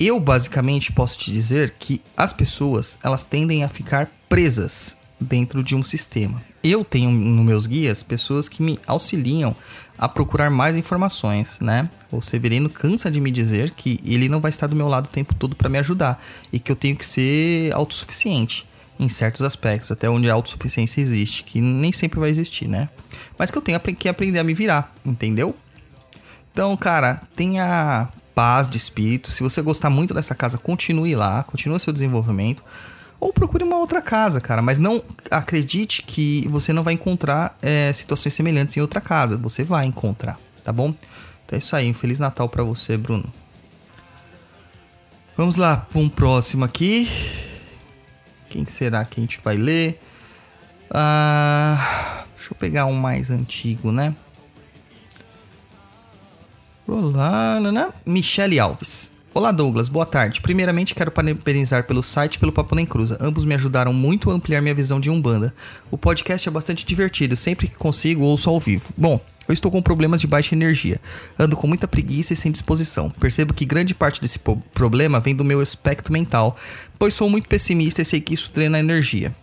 Eu 0.00 0.18
basicamente 0.18 0.90
posso 0.90 1.16
te 1.16 1.32
dizer 1.32 1.74
que 1.78 2.02
as 2.16 2.32
pessoas, 2.32 2.98
elas 3.04 3.22
tendem 3.22 3.62
a 3.62 3.68
ficar 3.68 4.10
presas 4.28 4.96
dentro 5.20 5.62
de 5.62 5.74
um 5.74 5.82
sistema. 5.82 6.42
Eu 6.62 6.84
tenho 6.84 7.10
nos 7.10 7.44
meus 7.44 7.66
guias 7.66 8.02
pessoas 8.02 8.48
que 8.48 8.62
me 8.62 8.78
auxiliam 8.86 9.54
a 9.98 10.08
procurar 10.08 10.50
mais 10.50 10.76
informações, 10.76 11.58
né? 11.60 11.88
O 12.12 12.20
Severino 12.20 12.68
cansa 12.68 13.10
de 13.10 13.20
me 13.20 13.30
dizer 13.30 13.70
que 13.70 13.98
ele 14.04 14.28
não 14.28 14.40
vai 14.40 14.50
estar 14.50 14.66
do 14.66 14.76
meu 14.76 14.88
lado 14.88 15.06
o 15.06 15.10
tempo 15.10 15.34
todo 15.34 15.56
para 15.56 15.68
me 15.68 15.78
ajudar 15.78 16.22
e 16.52 16.58
que 16.58 16.70
eu 16.70 16.76
tenho 16.76 16.96
que 16.96 17.06
ser 17.06 17.72
autossuficiente 17.72 18.66
em 18.98 19.08
certos 19.08 19.42
aspectos, 19.42 19.90
até 19.90 20.08
onde 20.08 20.30
a 20.30 20.34
autossuficiência 20.34 21.00
existe, 21.00 21.44
que 21.44 21.60
nem 21.60 21.92
sempre 21.92 22.18
vai 22.18 22.30
existir, 22.30 22.66
né? 22.66 22.88
Mas 23.38 23.50
que 23.50 23.58
eu 23.58 23.62
tenho 23.62 23.78
que 23.80 24.08
aprender 24.08 24.38
a 24.38 24.44
me 24.44 24.54
virar, 24.54 24.94
entendeu? 25.04 25.54
Então, 26.52 26.74
cara, 26.76 27.20
tenha 27.34 28.08
paz 28.34 28.68
de 28.68 28.76
espírito. 28.78 29.30
Se 29.30 29.42
você 29.42 29.60
gostar 29.60 29.90
muito 29.90 30.14
dessa 30.14 30.34
casa, 30.34 30.56
continue 30.56 31.14
lá, 31.14 31.42
continue 31.42 31.78
seu 31.78 31.92
desenvolvimento 31.92 32.62
ou 33.26 33.32
procure 33.32 33.64
uma 33.64 33.76
outra 33.76 34.00
casa, 34.00 34.40
cara. 34.40 34.62
Mas 34.62 34.78
não 34.78 35.02
acredite 35.30 36.02
que 36.02 36.46
você 36.48 36.72
não 36.72 36.84
vai 36.84 36.94
encontrar 36.94 37.58
é, 37.60 37.92
situações 37.92 38.34
semelhantes 38.34 38.76
em 38.76 38.80
outra 38.80 39.00
casa. 39.00 39.36
Você 39.36 39.64
vai 39.64 39.84
encontrar, 39.84 40.38
tá 40.62 40.72
bom? 40.72 40.94
Então 41.44 41.56
é 41.56 41.58
isso 41.58 41.74
aí. 41.74 41.90
Um 41.90 41.94
Feliz 41.94 42.20
Natal 42.20 42.48
para 42.48 42.62
você, 42.62 42.96
Bruno. 42.96 43.32
Vamos 45.36 45.56
lá 45.56 45.88
para 45.90 46.00
um 46.00 46.08
próximo 46.08 46.64
aqui. 46.64 47.10
Quem 48.48 48.64
será 48.64 49.04
que 49.04 49.18
a 49.18 49.22
gente 49.22 49.40
vai 49.42 49.56
ler? 49.56 50.00
Ah, 50.88 52.24
deixa 52.36 52.52
eu 52.52 52.56
pegar 52.56 52.86
um 52.86 52.94
mais 52.94 53.28
antigo, 53.28 53.90
né? 53.90 54.14
Olá, 56.86 57.58
Nana. 57.58 57.92
Michele 58.06 58.60
Alves. 58.60 59.15
Olá, 59.36 59.52
Douglas. 59.52 59.90
Boa 59.90 60.06
tarde. 60.06 60.40
Primeiramente, 60.40 60.94
quero 60.94 61.10
parabenizar 61.10 61.84
pelo 61.84 62.02
site 62.02 62.36
e 62.36 62.38
pelo 62.38 62.50
Papo 62.50 62.74
Nem 62.74 62.86
Cruza. 62.86 63.18
Ambos 63.20 63.44
me 63.44 63.54
ajudaram 63.54 63.92
muito 63.92 64.30
a 64.30 64.32
ampliar 64.32 64.62
minha 64.62 64.74
visão 64.74 64.98
de 64.98 65.10
Umbanda. 65.10 65.54
O 65.90 65.98
podcast 65.98 66.48
é 66.48 66.50
bastante 66.50 66.86
divertido. 66.86 67.36
Sempre 67.36 67.68
que 67.68 67.76
consigo, 67.76 68.24
ouço 68.24 68.48
ao 68.48 68.58
vivo. 68.58 68.86
Bom, 68.96 69.20
eu 69.46 69.52
estou 69.52 69.70
com 69.70 69.82
problemas 69.82 70.22
de 70.22 70.26
baixa 70.26 70.54
energia. 70.54 70.98
Ando 71.38 71.54
com 71.54 71.66
muita 71.66 71.86
preguiça 71.86 72.32
e 72.32 72.36
sem 72.36 72.50
disposição. 72.50 73.10
Percebo 73.10 73.52
que 73.52 73.66
grande 73.66 73.94
parte 73.94 74.22
desse 74.22 74.40
problema 74.72 75.20
vem 75.20 75.36
do 75.36 75.44
meu 75.44 75.60
aspecto 75.60 76.10
mental, 76.10 76.56
pois 76.98 77.12
sou 77.12 77.28
muito 77.28 77.46
pessimista 77.46 78.00
e 78.00 78.06
sei 78.06 78.22
que 78.22 78.32
isso 78.32 78.50
drena 78.54 78.78
a 78.78 78.80
energia. 78.80 79.36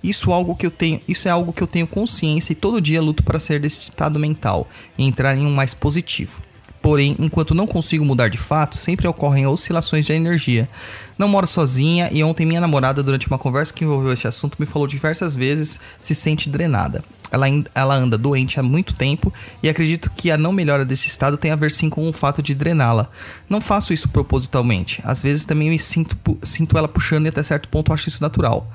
Isso, 0.00 0.32
algo 0.32 0.54
que 0.54 0.64
eu 0.64 0.70
tenho, 0.70 1.00
isso 1.08 1.26
é 1.26 1.32
algo 1.32 1.52
que 1.52 1.60
eu 1.60 1.66
tenho 1.66 1.88
consciência 1.88 2.52
e 2.52 2.56
todo 2.56 2.80
dia 2.80 3.02
luto 3.02 3.24
para 3.24 3.40
sair 3.40 3.58
desse 3.58 3.80
estado 3.80 4.16
mental 4.16 4.68
e 4.96 5.02
entrar 5.02 5.36
em 5.36 5.44
um 5.44 5.52
mais 5.52 5.74
positivo. 5.74 6.40
Porém, 6.84 7.16
enquanto 7.18 7.54
não 7.54 7.66
consigo 7.66 8.04
mudar 8.04 8.28
de 8.28 8.36
fato, 8.36 8.76
sempre 8.76 9.08
ocorrem 9.08 9.46
oscilações 9.46 10.04
de 10.04 10.12
energia. 10.12 10.68
Não 11.16 11.26
moro 11.26 11.46
sozinha 11.46 12.10
e 12.12 12.22
ontem 12.22 12.44
minha 12.44 12.60
namorada, 12.60 13.02
durante 13.02 13.26
uma 13.26 13.38
conversa 13.38 13.72
que 13.72 13.84
envolveu 13.84 14.12
esse 14.12 14.28
assunto, 14.28 14.58
me 14.60 14.66
falou 14.66 14.86
diversas 14.86 15.34
vezes 15.34 15.80
se 16.02 16.14
sente 16.14 16.46
drenada. 16.50 17.02
Ela, 17.32 17.46
ela 17.74 17.94
anda 17.94 18.18
doente 18.18 18.60
há 18.60 18.62
muito 18.62 18.92
tempo 18.92 19.32
e 19.62 19.68
acredito 19.70 20.10
que 20.14 20.30
a 20.30 20.36
não 20.36 20.52
melhora 20.52 20.84
desse 20.84 21.08
estado 21.08 21.38
tem 21.38 21.52
a 21.52 21.56
ver 21.56 21.72
sim 21.72 21.88
com 21.88 22.06
o 22.06 22.12
fato 22.12 22.42
de 22.42 22.54
drená-la. 22.54 23.08
Não 23.48 23.62
faço 23.62 23.94
isso 23.94 24.10
propositalmente. 24.10 25.00
Às 25.06 25.22
vezes 25.22 25.46
também 25.46 25.70
me 25.70 25.78
sinto, 25.78 26.14
sinto 26.42 26.76
ela 26.76 26.86
puxando 26.86 27.24
e 27.24 27.28
até 27.30 27.42
certo 27.42 27.66
ponto 27.66 27.94
acho 27.94 28.10
isso 28.10 28.20
natural. 28.20 28.70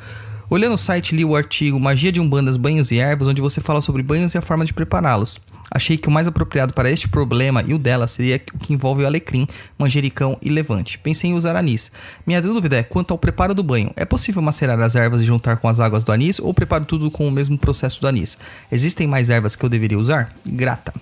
Olhando 0.50 0.74
o 0.74 0.80
site, 0.80 1.16
li 1.16 1.24
o 1.24 1.36
artigo 1.36 1.80
Magia 1.80 2.12
de 2.12 2.20
Umbandas, 2.20 2.58
Banhos 2.58 2.90
e 2.90 2.98
Ervas, 2.98 3.28
onde 3.28 3.40
você 3.40 3.62
fala 3.62 3.82
sobre 3.82 4.02
banhos 4.02 4.34
e 4.34 4.38
a 4.40 4.42
forma 4.42 4.66
de 4.66 4.74
prepará-los. 4.74 5.40
Achei 5.72 5.98
que 5.98 6.08
o 6.08 6.12
mais 6.12 6.28
apropriado 6.28 6.74
para 6.74 6.90
este 6.90 7.08
problema 7.08 7.64
e 7.66 7.74
o 7.74 7.80
dela 7.80 8.08
seria 8.08 8.42
o 8.54 8.58
que 8.58 8.74
envolve 8.74 9.04
o 9.04 9.06
alecrim, 9.06 9.48
manjericão 9.78 10.38
e 10.42 10.50
levante. 10.50 10.98
Pensei 10.98 11.30
em 11.30 11.34
usar 11.34 11.56
anis. 11.56 11.92
Minha 12.26 12.42
dúvida 12.42 12.78
é 12.78 12.84
quanto 12.84 13.12
ao 13.12 13.18
preparo 13.18 13.54
do 13.54 13.64
banho. 13.64 13.92
É 13.96 14.06
possível 14.06 14.42
macerar 14.42 14.80
as 14.80 14.96
ervas 14.96 15.22
e 15.22 15.26
juntar 15.26 15.58
com 15.58 15.68
as 15.68 15.80
águas 15.80 16.04
do 16.04 16.12
anis 16.12 16.40
ou 16.40 16.54
preparo 16.54 16.86
tudo 16.86 17.12
com 17.12 17.28
o 17.28 17.32
mesmo 17.32 17.58
processo 17.58 18.02
do 18.02 18.08
anis? 18.08 18.38
Existem 18.72 19.08
mais 19.08 19.30
ervas 19.30 19.56
que 19.56 19.64
eu 19.64 19.70
deveria 19.70 20.00
usar? 20.00 20.34
Grata. 20.46 20.94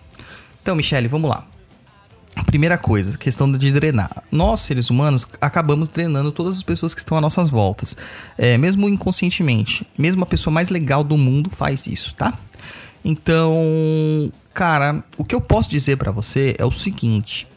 Então, 0.62 0.76
Michele, 0.76 1.08
vamos 1.08 1.30
lá. 1.30 1.46
Primeira 2.46 2.78
coisa, 2.78 3.18
questão 3.18 3.52
de 3.52 3.72
drenar. 3.72 4.24
Nós, 4.32 4.62
seres 4.62 4.90
humanos, 4.90 5.28
acabamos 5.42 5.90
drenando 5.90 6.32
todas 6.32 6.58
as 6.58 6.64
pessoas 6.64 6.94
que 6.94 7.00
estão 7.00 7.18
às 7.18 7.22
nossas 7.22 7.50
voltas. 7.50 7.98
É, 8.38 8.58
mesmo 8.58 8.88
inconscientemente. 8.88 9.88
Mesmo 9.98 10.24
a 10.24 10.26
pessoa 10.26 10.54
mais 10.54 10.70
legal 10.70 11.04
do 11.04 11.18
mundo 11.18 11.50
faz 11.50 11.88
isso, 11.88 12.14
tá? 12.16 12.38
Então, 13.10 14.30
cara, 14.54 15.02
o 15.18 15.24
que 15.24 15.34
eu 15.34 15.40
posso 15.40 15.70
dizer 15.70 15.96
pra 15.96 16.12
você 16.12 16.58
é 16.60 16.66
o 16.66 16.72
seguinte. 16.74 17.48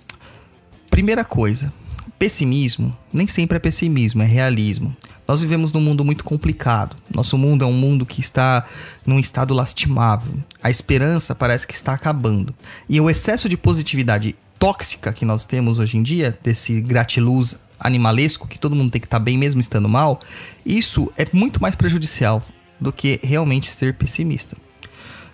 Primeira 0.88 1.24
coisa, 1.24 1.72
pessimismo 2.16 2.96
nem 3.12 3.26
sempre 3.26 3.56
é 3.56 3.58
pessimismo, 3.58 4.22
é 4.22 4.26
realismo. 4.26 4.96
Nós 5.26 5.40
vivemos 5.40 5.72
num 5.72 5.80
mundo 5.80 6.04
muito 6.04 6.22
complicado. 6.22 6.94
Nosso 7.12 7.36
mundo 7.36 7.64
é 7.64 7.66
um 7.66 7.72
mundo 7.72 8.06
que 8.06 8.20
está 8.20 8.64
num 9.04 9.18
estado 9.18 9.52
lastimável. 9.52 10.38
A 10.62 10.70
esperança 10.70 11.34
parece 11.34 11.66
que 11.66 11.74
está 11.74 11.94
acabando. 11.94 12.54
E 12.88 13.00
o 13.00 13.10
excesso 13.10 13.48
de 13.48 13.56
positividade 13.56 14.36
tóxica 14.56 15.12
que 15.12 15.24
nós 15.24 15.44
temos 15.44 15.80
hoje 15.80 15.96
em 15.96 16.02
dia, 16.04 16.38
desse 16.44 16.80
gratiluz 16.80 17.56
animalesco, 17.80 18.46
que 18.46 18.58
todo 18.58 18.76
mundo 18.76 18.92
tem 18.92 19.00
que 19.00 19.08
estar 19.08 19.18
bem 19.18 19.36
mesmo 19.36 19.60
estando 19.60 19.88
mal, 19.88 20.20
isso 20.64 21.12
é 21.16 21.26
muito 21.32 21.60
mais 21.60 21.74
prejudicial 21.74 22.40
do 22.80 22.92
que 22.92 23.18
realmente 23.20 23.68
ser 23.68 23.94
pessimista. 23.94 24.56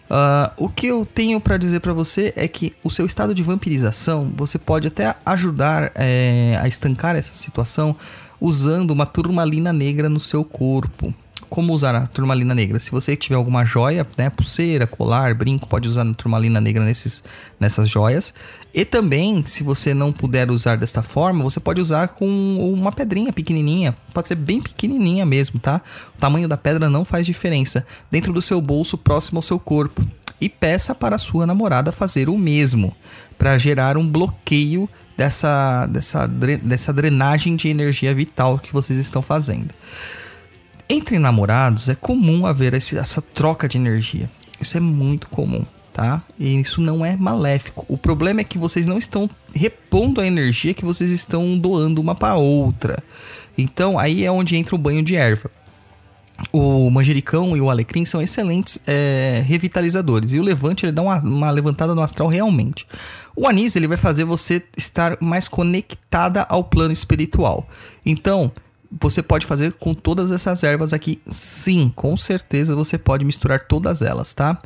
Ah, 0.08 0.52
o 0.56 0.68
que 0.68 0.86
eu 0.86 1.06
tenho 1.06 1.40
pra 1.40 1.56
dizer 1.56 1.80
pra 1.80 1.92
você 1.92 2.32
é 2.36 2.46
que 2.46 2.74
o 2.82 2.90
seu 2.90 3.04
estado 3.06 3.34
de 3.34 3.42
vampirização 3.42 4.30
você 4.34 4.58
pode 4.58 4.86
até 4.86 5.14
ajudar 5.24 5.90
é, 5.94 6.58
a 6.62 6.68
estancar 6.68 7.16
essa 7.16 7.34
situação 7.34 7.96
usando 8.40 8.90
uma 8.90 9.06
turmalina 9.06 9.72
negra 9.72 10.08
no 10.08 10.20
seu 10.20 10.44
corpo. 10.44 11.12
Como 11.48 11.72
usar 11.72 11.94
a 11.94 12.06
turmalina 12.06 12.54
negra? 12.54 12.78
Se 12.78 12.90
você 12.90 13.16
tiver 13.16 13.36
alguma 13.36 13.64
joia, 13.64 14.06
né, 14.16 14.28
pulseira, 14.30 14.86
colar, 14.86 15.34
brinco, 15.34 15.68
pode 15.68 15.88
usar 15.88 16.06
a 16.06 16.14
turmalina 16.14 16.60
negra 16.60 16.84
nesses, 16.84 17.22
nessas 17.58 17.88
joias. 17.88 18.34
E 18.74 18.84
também, 18.84 19.44
se 19.46 19.62
você 19.62 19.94
não 19.94 20.12
puder 20.12 20.50
usar 20.50 20.76
desta 20.76 21.02
forma, 21.02 21.42
você 21.42 21.58
pode 21.58 21.80
usar 21.80 22.08
com 22.08 22.26
uma 22.72 22.92
pedrinha 22.92 23.32
pequenininha. 23.32 23.96
Pode 24.12 24.28
ser 24.28 24.34
bem 24.34 24.60
pequenininha 24.60 25.24
mesmo, 25.24 25.58
tá? 25.58 25.80
O 26.16 26.20
tamanho 26.20 26.48
da 26.48 26.56
pedra 26.56 26.90
não 26.90 27.04
faz 27.04 27.24
diferença. 27.24 27.86
Dentro 28.10 28.32
do 28.32 28.42
seu 28.42 28.60
bolso, 28.60 28.98
próximo 28.98 29.38
ao 29.38 29.42
seu 29.42 29.58
corpo. 29.58 30.04
E 30.40 30.48
peça 30.48 30.94
para 30.94 31.16
a 31.16 31.18
sua 31.18 31.46
namorada 31.46 31.90
fazer 31.90 32.28
o 32.28 32.36
mesmo, 32.36 32.94
para 33.38 33.56
gerar 33.56 33.96
um 33.96 34.06
bloqueio 34.06 34.88
dessa, 35.16 35.86
dessa, 35.86 36.26
dessa 36.26 36.92
drenagem 36.92 37.56
de 37.56 37.68
energia 37.68 38.14
vital 38.14 38.58
que 38.58 38.72
vocês 38.72 38.98
estão 38.98 39.22
fazendo. 39.22 39.70
Entre 40.88 41.18
namorados 41.18 41.88
é 41.88 41.94
comum 41.94 42.46
haver 42.46 42.74
esse- 42.74 42.96
essa 42.96 43.20
troca 43.20 43.68
de 43.68 43.76
energia. 43.76 44.30
Isso 44.60 44.76
é 44.76 44.80
muito 44.80 45.28
comum, 45.28 45.62
tá? 45.92 46.22
E 46.38 46.60
isso 46.60 46.80
não 46.80 47.04
é 47.04 47.16
maléfico. 47.16 47.84
O 47.88 47.98
problema 47.98 48.40
é 48.40 48.44
que 48.44 48.56
vocês 48.58 48.86
não 48.86 48.96
estão 48.96 49.28
repondo 49.54 50.20
a 50.20 50.26
energia 50.26 50.74
que 50.74 50.84
vocês 50.84 51.10
estão 51.10 51.58
doando 51.58 52.00
uma 52.00 52.14
para 52.14 52.36
outra. 52.36 53.02
Então 53.58 53.98
aí 53.98 54.24
é 54.24 54.30
onde 54.30 54.56
entra 54.56 54.74
o 54.74 54.78
banho 54.78 55.02
de 55.02 55.16
erva. 55.16 55.50
O 56.52 56.90
manjericão 56.90 57.56
e 57.56 57.60
o 57.62 57.70
alecrim 57.70 58.04
são 58.04 58.20
excelentes 58.20 58.78
é, 58.86 59.42
revitalizadores. 59.46 60.32
E 60.32 60.38
o 60.38 60.42
levante 60.42 60.84
ele 60.84 60.92
dá 60.92 61.00
uma, 61.02 61.18
uma 61.18 61.50
levantada 61.50 61.94
no 61.94 62.02
astral 62.02 62.28
realmente. 62.28 62.86
O 63.34 63.48
anis 63.48 63.74
ele 63.74 63.88
vai 63.88 63.96
fazer 63.96 64.24
você 64.24 64.62
estar 64.76 65.16
mais 65.20 65.48
conectada 65.48 66.42
ao 66.42 66.62
plano 66.62 66.92
espiritual. 66.92 67.66
Então, 68.04 68.52
você 68.90 69.22
pode 69.22 69.46
fazer 69.46 69.72
com 69.72 69.94
todas 69.94 70.30
essas 70.30 70.62
ervas 70.62 70.92
aqui? 70.92 71.20
Sim, 71.28 71.92
com 71.94 72.16
certeza 72.16 72.74
você 72.74 72.98
pode 72.98 73.24
misturar 73.24 73.60
todas 73.66 74.02
elas, 74.02 74.34
tá? 74.34 74.58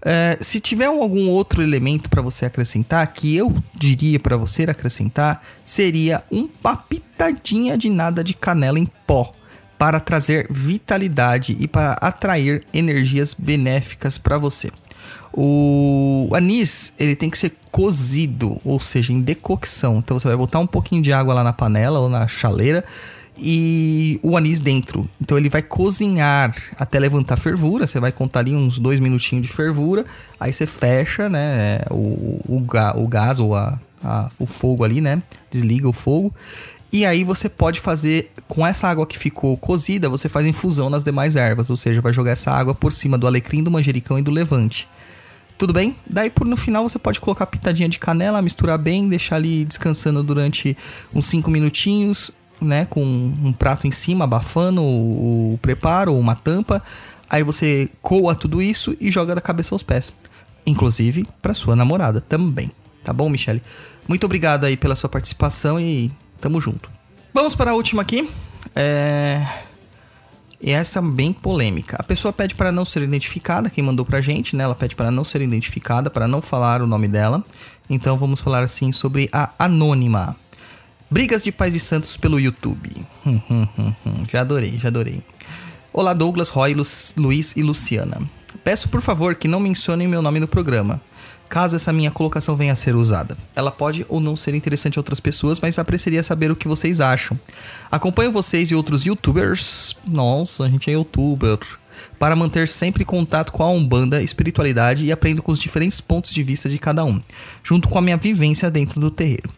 É, 0.00 0.38
se 0.40 0.60
tiver 0.60 0.86
algum 0.86 1.28
outro 1.28 1.62
elemento 1.62 2.08
para 2.08 2.22
você 2.22 2.46
acrescentar, 2.46 3.06
que 3.12 3.36
eu 3.36 3.54
diria 3.74 4.20
para 4.20 4.36
você 4.36 4.62
acrescentar, 4.62 5.42
seria 5.64 6.22
uma 6.30 6.76
pitadinha 6.76 7.76
de 7.76 7.90
nada 7.90 8.22
de 8.22 8.32
canela 8.32 8.78
em 8.78 8.86
pó 9.06 9.32
para 9.76 10.00
trazer 10.00 10.46
vitalidade 10.50 11.56
e 11.58 11.66
para 11.66 11.92
atrair 11.94 12.64
energias 12.72 13.34
benéficas 13.34 14.18
para 14.18 14.38
você. 14.38 14.70
O 15.32 16.30
anis, 16.34 16.92
ele 16.98 17.14
tem 17.14 17.30
que 17.30 17.38
ser 17.38 17.56
cozido, 17.70 18.60
ou 18.64 18.80
seja, 18.80 19.12
em 19.12 19.20
decocção. 19.20 19.98
Então 19.98 20.18
você 20.18 20.26
vai 20.26 20.36
botar 20.36 20.58
um 20.58 20.66
pouquinho 20.66 21.02
de 21.02 21.12
água 21.12 21.34
lá 21.34 21.44
na 21.44 21.52
panela 21.52 22.00
ou 22.00 22.08
na 22.08 22.26
chaleira 22.26 22.84
e 23.38 24.18
o 24.22 24.36
anis 24.36 24.60
dentro. 24.60 25.08
Então 25.20 25.36
ele 25.38 25.48
vai 25.48 25.62
cozinhar 25.62 26.54
até 26.78 26.98
levantar 26.98 27.36
fervura. 27.36 27.86
Você 27.86 28.00
vai 28.00 28.12
contar 28.12 28.40
ali 28.40 28.54
uns 28.54 28.78
dois 28.78 29.00
minutinhos 29.00 29.46
de 29.46 29.52
fervura. 29.52 30.04
Aí 30.38 30.52
você 30.52 30.66
fecha, 30.66 31.28
né, 31.28 31.80
o, 31.90 32.40
o, 32.48 32.66
o 32.96 33.08
gás 33.08 33.38
ou 33.38 33.54
a, 33.54 33.78
a- 34.02 34.28
o 34.38 34.46
fogo 34.46 34.84
ali, 34.84 35.00
né? 35.00 35.22
Desliga 35.50 35.88
o 35.88 35.92
fogo. 35.92 36.34
E 36.92 37.04
aí 37.04 37.22
você 37.22 37.48
pode 37.50 37.80
fazer, 37.80 38.30
com 38.48 38.66
essa 38.66 38.88
água 38.88 39.06
que 39.06 39.18
ficou 39.18 39.56
cozida, 39.58 40.08
você 40.08 40.26
faz 40.28 40.46
infusão 40.46 40.88
nas 40.88 41.04
demais 41.04 41.36
ervas. 41.36 41.68
Ou 41.70 41.76
seja, 41.76 42.00
vai 42.00 42.12
jogar 42.12 42.30
essa 42.32 42.50
água 42.50 42.74
por 42.74 42.92
cima 42.92 43.18
do 43.18 43.26
alecrim, 43.26 43.62
do 43.62 43.70
manjericão 43.70 44.18
e 44.18 44.22
do 44.22 44.30
levante. 44.30 44.88
Tudo 45.58 45.72
bem? 45.72 45.96
Daí 46.08 46.30
por 46.30 46.46
no 46.46 46.56
final 46.56 46.88
você 46.88 46.98
pode 46.98 47.18
colocar 47.20 47.44
pitadinha 47.44 47.88
de 47.88 47.98
canela, 47.98 48.40
misturar 48.40 48.78
bem, 48.78 49.08
deixar 49.08 49.36
ali 49.36 49.64
descansando 49.64 50.22
durante 50.22 50.76
uns 51.12 51.24
5 51.26 51.50
minutinhos, 51.50 52.30
né? 52.60 52.86
Com 52.86 53.02
um 53.02 53.52
prato 53.52 53.86
em 53.86 53.90
cima, 53.90 54.24
abafando 54.24 54.82
o, 54.82 55.54
o 55.54 55.58
preparo 55.58 56.16
uma 56.16 56.34
tampa. 56.34 56.82
Aí 57.28 57.42
você 57.42 57.90
coa 58.00 58.34
tudo 58.34 58.62
isso 58.62 58.96
e 59.00 59.10
joga 59.10 59.34
da 59.34 59.40
cabeça 59.40 59.74
aos 59.74 59.82
pés. 59.82 60.12
Inclusive 60.66 61.26
para 61.42 61.54
sua 61.54 61.76
namorada 61.76 62.20
também. 62.20 62.70
Tá 63.04 63.12
bom, 63.12 63.28
Michele? 63.28 63.62
Muito 64.06 64.24
obrigado 64.24 64.64
aí 64.64 64.76
pela 64.76 64.96
sua 64.96 65.08
participação 65.08 65.78
e 65.78 66.10
tamo 66.40 66.60
junto. 66.60 66.90
Vamos 67.32 67.54
para 67.54 67.72
a 67.72 67.74
última 67.74 68.02
aqui. 68.02 68.28
É... 68.74 69.46
E 70.60 70.70
essa 70.72 71.00
bem 71.00 71.32
polêmica. 71.32 71.96
A 72.00 72.02
pessoa 72.02 72.32
pede 72.32 72.54
para 72.54 72.72
não 72.72 72.84
ser 72.84 73.02
identificada, 73.02 73.70
quem 73.70 73.84
mandou 73.84 74.04
pra 74.04 74.20
gente, 74.20 74.56
né? 74.56 74.64
Ela 74.64 74.74
pede 74.74 74.96
para 74.96 75.10
não 75.10 75.24
ser 75.24 75.40
identificada, 75.40 76.10
para 76.10 76.26
não 76.26 76.42
falar 76.42 76.82
o 76.82 76.86
nome 76.86 77.06
dela. 77.06 77.44
Então 77.88 78.16
vamos 78.16 78.40
falar 78.40 78.62
assim 78.64 78.90
sobre 78.90 79.28
a 79.32 79.50
anônima. 79.58 80.36
Brigas 81.10 81.42
de 81.42 81.50
pais 81.50 81.74
e 81.74 81.80
santos 81.80 82.16
pelo 82.16 82.38
YouTube. 82.38 82.90
Hum, 83.24 83.40
hum, 83.50 83.66
hum. 83.78 84.26
Já 84.30 84.42
adorei, 84.42 84.78
já 84.78 84.88
adorei. 84.88 85.22
Olá 85.92 86.12
Douglas, 86.12 86.48
Roy, 86.50 86.74
Lu- 86.74 86.86
Luiz 87.16 87.56
e 87.56 87.62
Luciana. 87.62 88.20
Peço 88.62 88.88
por 88.88 89.00
favor 89.00 89.34
que 89.34 89.48
não 89.48 89.58
mencionem 89.60 90.06
meu 90.06 90.20
nome 90.20 90.38
no 90.38 90.46
programa, 90.46 91.00
caso 91.48 91.76
essa 91.76 91.92
minha 91.94 92.10
colocação 92.10 92.56
venha 92.56 92.74
a 92.74 92.76
ser 92.76 92.94
usada. 92.94 93.38
Ela 93.56 93.70
pode 93.70 94.04
ou 94.08 94.20
não 94.20 94.36
ser 94.36 94.54
interessante 94.54 94.98
a 94.98 95.00
outras 95.00 95.18
pessoas, 95.18 95.58
mas 95.60 95.78
apreciaria 95.78 96.22
saber 96.22 96.50
o 96.50 96.56
que 96.56 96.68
vocês 96.68 97.00
acham. 97.00 97.38
Acompanho 97.90 98.30
vocês 98.30 98.70
e 98.70 98.74
outros 98.74 99.06
youtubers. 99.06 99.96
Nossa, 100.06 100.64
a 100.64 100.68
gente 100.68 100.90
é 100.90 100.92
youtuber. 100.92 101.58
para 102.18 102.36
manter 102.36 102.68
sempre 102.68 103.04
contato 103.04 103.50
com 103.50 103.62
a 103.62 103.70
Umbanda, 103.70 104.22
espiritualidade 104.22 105.06
e 105.06 105.10
aprendo 105.10 105.42
com 105.42 105.52
os 105.52 105.58
diferentes 105.58 106.00
pontos 106.02 106.32
de 106.34 106.42
vista 106.42 106.68
de 106.68 106.78
cada 106.78 107.02
um, 107.04 107.20
junto 107.64 107.88
com 107.88 107.98
a 107.98 108.02
minha 108.02 108.16
vivência 108.16 108.70
dentro 108.70 109.00
do 109.00 109.10
terreiro. 109.10 109.50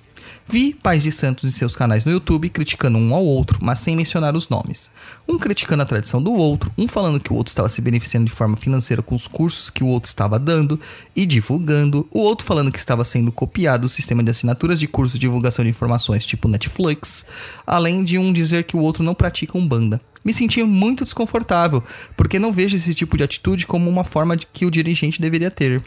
Vi 0.51 0.75
pais 0.75 1.01
de 1.01 1.13
santos 1.13 1.45
em 1.45 1.53
seus 1.53 1.77
canais 1.77 2.05
no 2.05 2.11
YouTube 2.11 2.49
criticando 2.49 2.99
um 2.99 3.15
ao 3.15 3.25
outro, 3.25 3.61
mas 3.63 3.79
sem 3.79 3.95
mencionar 3.95 4.35
os 4.35 4.49
nomes. 4.49 4.91
Um 5.29 5.39
criticando 5.39 5.85
a 5.85 5.87
tradição 5.87 6.21
do 6.21 6.33
outro, 6.33 6.73
um 6.77 6.89
falando 6.89 7.21
que 7.21 7.33
o 7.33 7.37
outro 7.37 7.53
estava 7.53 7.69
se 7.69 7.81
beneficiando 7.81 8.27
de 8.27 8.33
forma 8.33 8.57
financeira 8.57 9.01
com 9.01 9.15
os 9.15 9.29
cursos 9.29 9.71
que 9.71 9.85
o 9.85 9.87
outro 9.87 10.09
estava 10.09 10.41
dando 10.41 10.81
e 11.15 11.25
divulgando, 11.25 12.05
o 12.11 12.19
outro 12.19 12.45
falando 12.45 12.73
que 12.73 12.81
estava 12.81 13.05
sendo 13.05 13.31
copiado 13.31 13.85
o 13.85 13.89
sistema 13.89 14.25
de 14.25 14.31
assinaturas 14.31 14.81
de 14.81 14.89
cursos 14.89 15.13
de 15.13 15.21
divulgação 15.21 15.65
de 15.65 15.71
informações 15.71 16.27
tipo 16.27 16.49
Netflix, 16.49 17.27
além 17.65 18.03
de 18.03 18.19
um 18.19 18.33
dizer 18.33 18.65
que 18.65 18.77
o 18.77 18.81
outro 18.81 19.05
não 19.05 19.15
pratica 19.15 19.57
umbanda. 19.57 20.01
Me 20.25 20.35
senti 20.35 20.65
muito 20.65 21.05
desconfortável, 21.05 21.81
porque 22.17 22.41
não 22.41 22.51
vejo 22.51 22.75
esse 22.75 22.93
tipo 22.93 23.17
de 23.17 23.23
atitude 23.23 23.69
como 23.69 23.89
uma 23.89 24.03
forma 24.03 24.37
de 24.37 24.49
que 24.53 24.67
o 24.67 24.71
dirigente 24.71 25.23
deveria 25.23 25.51
ter. 25.51 25.81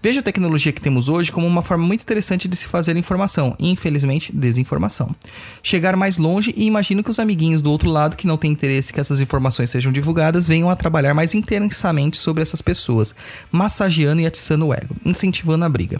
Vejo 0.00 0.20
a 0.20 0.22
tecnologia 0.22 0.72
que 0.72 0.80
temos 0.80 1.08
hoje 1.08 1.32
como 1.32 1.44
uma 1.44 1.60
forma 1.60 1.84
muito 1.84 2.02
interessante 2.02 2.46
de 2.46 2.54
se 2.54 2.66
fazer 2.66 2.96
informação 2.96 3.56
e, 3.58 3.68
infelizmente, 3.68 4.30
desinformação. 4.32 5.12
Chegar 5.60 5.96
mais 5.96 6.18
longe 6.18 6.54
e 6.56 6.66
imagino 6.66 7.02
que 7.02 7.10
os 7.10 7.18
amiguinhos 7.18 7.60
do 7.60 7.72
outro 7.72 7.90
lado 7.90 8.16
que 8.16 8.26
não 8.26 8.36
têm 8.36 8.52
interesse 8.52 8.92
que 8.92 9.00
essas 9.00 9.20
informações 9.20 9.70
sejam 9.70 9.90
divulgadas 9.90 10.46
venham 10.46 10.70
a 10.70 10.76
trabalhar 10.76 11.14
mais 11.14 11.34
intensamente 11.34 12.16
sobre 12.16 12.42
essas 12.42 12.62
pessoas, 12.62 13.12
massageando 13.50 14.20
e 14.20 14.26
atiçando 14.26 14.66
o 14.66 14.72
ego, 14.72 14.94
incentivando 15.04 15.64
a 15.64 15.68
briga. 15.68 15.98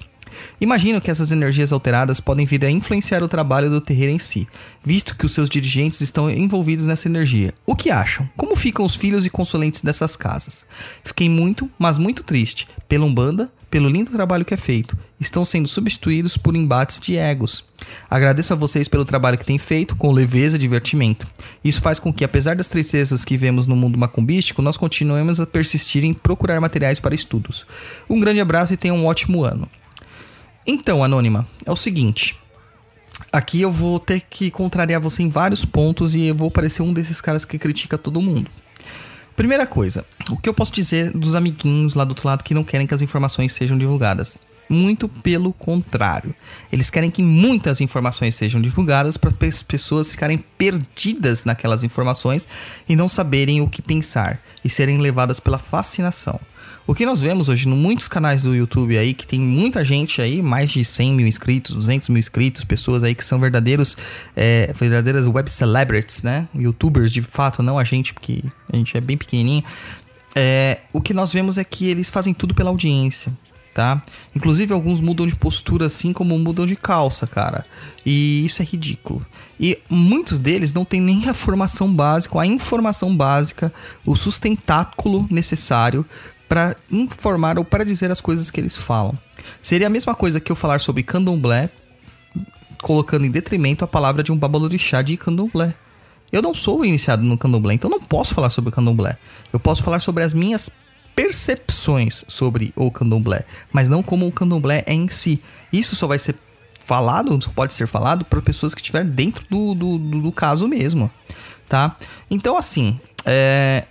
Imagino 0.60 1.00
que 1.00 1.10
essas 1.10 1.32
energias 1.32 1.72
alteradas 1.72 2.20
podem 2.20 2.46
vir 2.46 2.64
a 2.64 2.70
influenciar 2.70 3.24
o 3.24 3.28
trabalho 3.28 3.68
do 3.68 3.80
terreiro 3.80 4.12
em 4.12 4.18
si, 4.20 4.46
visto 4.84 5.16
que 5.16 5.26
os 5.26 5.32
seus 5.32 5.50
dirigentes 5.50 6.00
estão 6.00 6.30
envolvidos 6.30 6.86
nessa 6.86 7.08
energia. 7.08 7.52
O 7.66 7.74
que 7.74 7.90
acham? 7.90 8.28
Como 8.36 8.54
ficam 8.54 8.84
os 8.84 8.94
filhos 8.94 9.26
e 9.26 9.30
consulentes 9.30 9.82
dessas 9.82 10.14
casas? 10.14 10.64
Fiquei 11.02 11.28
muito, 11.28 11.68
mas 11.76 11.98
muito 11.98 12.22
triste, 12.22 12.68
pela 12.88 13.04
Umbanda, 13.04 13.50
pelo 13.70 13.88
lindo 13.88 14.10
trabalho 14.10 14.44
que 14.44 14.54
é 14.54 14.56
feito. 14.56 14.96
Estão 15.20 15.44
sendo 15.44 15.68
substituídos 15.68 16.36
por 16.36 16.56
embates 16.56 17.00
de 17.00 17.16
egos. 17.16 17.64
Agradeço 18.08 18.52
a 18.52 18.56
vocês 18.56 18.88
pelo 18.88 19.04
trabalho 19.04 19.38
que 19.38 19.44
têm 19.44 19.58
feito 19.58 19.96
com 19.96 20.12
leveza 20.12 20.56
e 20.56 20.58
divertimento. 20.58 21.26
Isso 21.62 21.80
faz 21.80 21.98
com 21.98 22.12
que, 22.12 22.24
apesar 22.24 22.56
das 22.56 22.68
tristezas 22.68 23.24
que 23.24 23.36
vemos 23.36 23.66
no 23.66 23.76
mundo 23.76 23.98
macumbístico, 23.98 24.62
nós 24.62 24.76
continuemos 24.76 25.40
a 25.40 25.46
persistir 25.46 26.04
em 26.04 26.14
procurar 26.14 26.60
materiais 26.60 27.00
para 27.00 27.14
estudos. 27.14 27.66
Um 28.08 28.20
grande 28.20 28.40
abraço 28.40 28.72
e 28.72 28.76
tenham 28.76 28.96
um 28.96 29.06
ótimo 29.06 29.44
ano. 29.44 29.68
Então, 30.66 31.02
Anônima, 31.02 31.46
é 31.64 31.70
o 31.70 31.76
seguinte. 31.76 32.36
Aqui 33.32 33.60
eu 33.60 33.72
vou 33.72 33.98
ter 33.98 34.20
que 34.20 34.50
contrariar 34.50 35.00
você 35.00 35.22
em 35.22 35.28
vários 35.28 35.64
pontos 35.64 36.14
e 36.14 36.26
eu 36.26 36.34
vou 36.34 36.50
parecer 36.50 36.82
um 36.82 36.92
desses 36.92 37.20
caras 37.20 37.44
que 37.44 37.58
critica 37.58 37.98
todo 37.98 38.22
mundo. 38.22 38.50
Primeira 39.38 39.68
coisa, 39.68 40.04
o 40.28 40.36
que 40.36 40.48
eu 40.48 40.52
posso 40.52 40.72
dizer 40.72 41.12
dos 41.12 41.36
amiguinhos 41.36 41.94
lá 41.94 42.02
do 42.04 42.08
outro 42.08 42.26
lado 42.26 42.42
que 42.42 42.52
não 42.52 42.64
querem 42.64 42.88
que 42.88 42.92
as 42.92 43.02
informações 43.02 43.52
sejam 43.52 43.78
divulgadas? 43.78 44.36
Muito 44.68 45.08
pelo 45.08 45.52
contrário. 45.52 46.34
Eles 46.72 46.90
querem 46.90 47.08
que 47.08 47.22
muitas 47.22 47.80
informações 47.80 48.34
sejam 48.34 48.60
divulgadas 48.60 49.16
para 49.16 49.30
as 49.46 49.62
pessoas 49.62 50.10
ficarem 50.10 50.38
perdidas 50.38 51.44
naquelas 51.44 51.84
informações 51.84 52.48
e 52.88 52.96
não 52.96 53.08
saberem 53.08 53.60
o 53.60 53.68
que 53.68 53.80
pensar 53.80 54.40
e 54.64 54.68
serem 54.68 54.98
levadas 54.98 55.38
pela 55.38 55.56
fascinação. 55.56 56.40
O 56.88 56.94
que 56.94 57.04
nós 57.04 57.20
vemos 57.20 57.50
hoje 57.50 57.68
em 57.68 57.70
muitos 57.70 58.08
canais 58.08 58.40
do 58.40 58.56
YouTube 58.56 58.96
aí, 58.96 59.12
que 59.12 59.26
tem 59.26 59.38
muita 59.38 59.84
gente 59.84 60.22
aí, 60.22 60.40
mais 60.40 60.70
de 60.70 60.82
100 60.82 61.12
mil 61.12 61.26
inscritos, 61.26 61.74
200 61.74 62.08
mil 62.08 62.18
inscritos, 62.18 62.64
pessoas 62.64 63.04
aí 63.04 63.14
que 63.14 63.22
são 63.22 63.38
verdadeiros, 63.38 63.94
é, 64.34 64.72
verdadeiras 64.74 65.26
web 65.26 65.50
celebrities, 65.50 66.22
né? 66.22 66.48
Youtubers 66.54 67.12
de 67.12 67.20
fato, 67.20 67.62
não 67.62 67.78
a 67.78 67.84
gente, 67.84 68.14
porque 68.14 68.42
a 68.72 68.74
gente 68.74 68.96
é 68.96 69.02
bem 69.02 69.18
pequenininho. 69.18 69.62
É, 70.34 70.78
o 70.90 71.02
que 71.02 71.12
nós 71.12 71.30
vemos 71.30 71.58
é 71.58 71.62
que 71.62 71.84
eles 71.86 72.08
fazem 72.08 72.32
tudo 72.32 72.54
pela 72.54 72.70
audiência. 72.70 73.30
Tá? 73.74 74.02
Inclusive 74.34 74.72
alguns 74.72 74.98
mudam 74.98 75.26
de 75.26 75.36
postura 75.36 75.86
assim 75.86 76.12
como 76.12 76.36
mudam 76.38 76.66
de 76.66 76.74
calça, 76.74 77.26
cara. 77.26 77.66
E 78.04 78.44
isso 78.46 78.62
é 78.62 78.64
ridículo. 78.64 79.24
E 79.60 79.78
muitos 79.90 80.38
deles 80.38 80.72
não 80.72 80.86
têm 80.86 81.02
nem 81.02 81.28
a 81.28 81.34
formação 81.34 81.94
básica, 81.94 82.40
a 82.40 82.46
informação 82.46 83.14
básica, 83.14 83.72
o 84.06 84.16
sustentáculo 84.16 85.28
necessário 85.30 86.04
para 86.48 86.76
informar 86.90 87.58
ou 87.58 87.64
para 87.64 87.84
dizer 87.84 88.10
as 88.10 88.20
coisas 88.20 88.50
que 88.50 88.60
eles 88.60 88.76
falam. 88.76 89.16
Seria 89.62 89.86
a 89.86 89.90
mesma 89.90 90.14
coisa 90.14 90.40
que 90.40 90.50
eu 90.50 90.56
falar 90.56 90.80
sobre 90.80 91.02
candomblé, 91.02 91.68
colocando 92.80 93.26
em 93.26 93.30
detrimento 93.30 93.84
a 93.84 93.88
palavra 93.88 94.22
de 94.22 94.32
um 94.32 94.36
babalorixá 94.36 95.02
de 95.02 95.16
candomblé. 95.16 95.74
Eu 96.32 96.42
não 96.42 96.54
sou 96.54 96.84
iniciado 96.84 97.22
no 97.22 97.38
candomblé, 97.38 97.74
então 97.74 97.90
não 97.90 98.00
posso 98.00 98.34
falar 98.34 98.50
sobre 98.50 98.70
o 98.70 98.72
candomblé. 98.72 99.16
Eu 99.52 99.60
posso 99.60 99.82
falar 99.82 100.00
sobre 100.00 100.22
as 100.22 100.32
minhas 100.32 100.70
percepções 101.14 102.24
sobre 102.28 102.72
o 102.76 102.90
candomblé, 102.90 103.44
mas 103.72 103.88
não 103.88 104.02
como 104.02 104.26
o 104.26 104.32
candomblé 104.32 104.84
é 104.86 104.94
em 104.94 105.08
si. 105.08 105.42
Isso 105.72 105.96
só 105.96 106.06
vai 106.06 106.18
ser 106.18 106.36
falado, 106.88 107.42
só 107.42 107.50
pode 107.50 107.72
ser 107.72 107.86
falado 107.86 108.24
para 108.24 108.40
pessoas 108.40 108.74
que 108.74 108.80
estiverem 108.80 109.10
dentro 109.10 109.44
do, 109.50 109.74
do, 109.74 109.98
do, 109.98 110.22
do, 110.22 110.32
caso 110.32 110.66
mesmo, 110.66 111.10
tá? 111.68 111.96
Então, 112.30 112.56
assim, 112.56 112.98
é, 113.26 113.84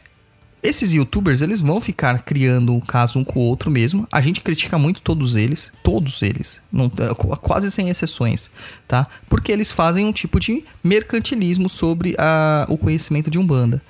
esses 0.64 0.92
youtubers, 0.92 1.42
eles 1.42 1.62
vão 1.62 1.80
ficar 1.80 2.20
criando 2.24 2.74
um 2.74 2.80
caso 2.80 3.20
um 3.20 3.24
com 3.24 3.40
o 3.40 3.44
outro 3.44 3.70
mesmo. 3.70 4.08
A 4.12 4.22
gente 4.22 4.42
critica 4.42 4.78
muito 4.78 5.02
todos 5.02 5.36
eles, 5.36 5.72
todos 5.84 6.22
eles, 6.22 6.60
não, 6.72 6.90
quase 6.90 7.70
sem 7.70 7.90
exceções, 7.90 8.50
tá? 8.88 9.08
Porque 9.30 9.52
eles 9.52 9.72
fazem 9.72 10.06
um 10.06 10.12
tipo 10.12 10.40
de 10.40 10.64
mercantilismo 10.84 11.70
sobre 11.70 12.16
a, 12.18 12.66
o 12.70 12.78
conhecimento 12.78 13.30
de 13.30 13.38
Umbanda, 13.38 13.82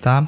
tá? 0.00 0.26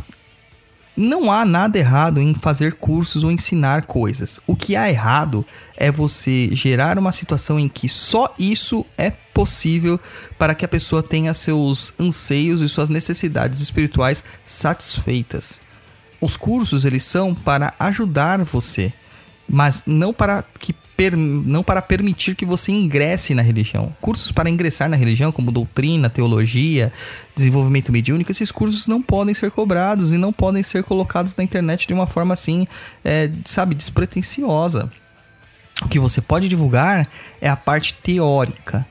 Não 0.96 1.31
há 1.31 1.44
nada 1.44 1.79
errado 1.79 2.22
em 2.22 2.35
fazer 2.35 2.75
cursos 2.75 3.22
ou 3.22 3.31
ensinar 3.31 3.83
coisas. 3.83 4.40
O 4.46 4.57
que 4.57 4.75
há 4.75 4.88
errado 4.88 5.44
é 5.77 5.90
você 5.90 6.49
gerar 6.53 6.99
uma 6.99 7.12
situação 7.12 7.61
em 7.61 7.68
que 7.68 7.87
só 7.87 8.35
isso 8.38 8.85
é 8.96 9.11
possível 9.11 10.01
para 10.38 10.55
que 10.55 10.64
a 10.64 10.68
pessoa 10.68 11.03
tenha 11.03 11.35
seus 11.35 11.92
anseios 12.01 12.62
e 12.62 12.68
suas 12.68 12.88
necessidades 12.88 13.61
espirituais 13.61 14.25
satisfeitas 14.46 15.65
os 16.20 16.37
cursos 16.37 16.85
eles 16.85 17.02
são 17.02 17.35
para 17.35 17.74
ajudar 17.79 18.42
você, 18.42 18.92
mas 19.48 19.83
não 19.87 20.12
para 20.12 20.44
que 20.59 20.72
per, 20.96 21.16
não 21.16 21.62
para 21.62 21.83
permitir 21.83 22.35
que 22.35 22.46
você 22.46 22.72
ingresse 22.72 23.35
na 23.35 23.42
religião. 23.42 23.94
Cursos 24.00 24.33
para 24.33 24.48
ingressar 24.48 24.88
na 24.88 24.96
religião, 24.96 25.31
como 25.31 25.52
doutrina, 25.52 26.09
teologia, 26.09 26.92
desenvolvimento 27.35 27.92
mediúnico, 27.92 28.33
esses 28.33 28.50
cursos 28.50 28.87
não 28.87 29.02
podem 29.02 29.35
ser 29.35 29.50
cobrados 29.50 30.12
e 30.12 30.16
não 30.16 30.33
podem 30.33 30.62
ser 30.62 30.83
colocados 30.83 31.37
na 31.37 31.44
internet 31.44 31.87
de 31.87 31.92
uma 31.92 32.07
forma 32.07 32.35
assim, 32.35 32.66
é, 33.05 33.31
sabe, 33.44 33.74
despretensiosa. 33.74 34.90
O 35.83 35.88
que 35.88 35.98
você 35.98 36.22
pode 36.22 36.48
divulgar 36.48 37.07
é 37.40 37.48
a 37.48 37.57
parte 37.57 37.92
teórica 37.94 38.87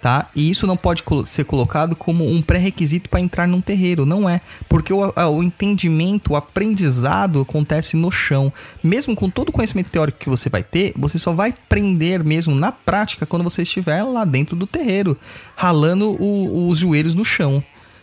tá? 0.00 0.28
E 0.34 0.50
isso 0.50 0.66
não 0.66 0.76
pode 0.76 1.02
ser 1.26 1.44
colocado 1.44 1.94
como 1.94 2.26
um 2.26 2.40
pré-requisito 2.40 3.08
para 3.08 3.20
entrar 3.20 3.46
num 3.46 3.60
terreiro, 3.60 4.06
não 4.06 4.28
é, 4.28 4.40
porque 4.68 4.92
o, 4.92 5.12
o, 5.14 5.42
entendimento, 5.42 6.32
o 6.32 6.36
aprendizado 6.36 7.40
acontece 7.40 7.96
no 7.96 8.10
chão. 8.10 8.52
Mesmo 8.82 9.14
com 9.14 9.28
todo 9.28 9.50
o 9.50 9.52
conhecimento 9.52 9.90
teórico 9.90 10.18
que 10.18 10.28
você 10.28 10.48
vai 10.48 10.62
ter, 10.62 10.92
você 10.96 11.18
só 11.18 11.32
vai 11.32 11.50
aprender 11.50 12.24
mesmo 12.24 12.54
na 12.54 12.72
prática 12.72 13.26
quando 13.26 13.44
você 13.44 13.62
estiver 13.62 14.02
lá 14.02 14.24
dentro 14.24 14.56
do 14.56 14.66
terreiro, 14.66 15.16
ralando 15.54 16.10
o, 16.10 16.68
os 16.68 16.78
joelhos 16.78 17.14
no 17.14 17.24
chão, 17.24 17.62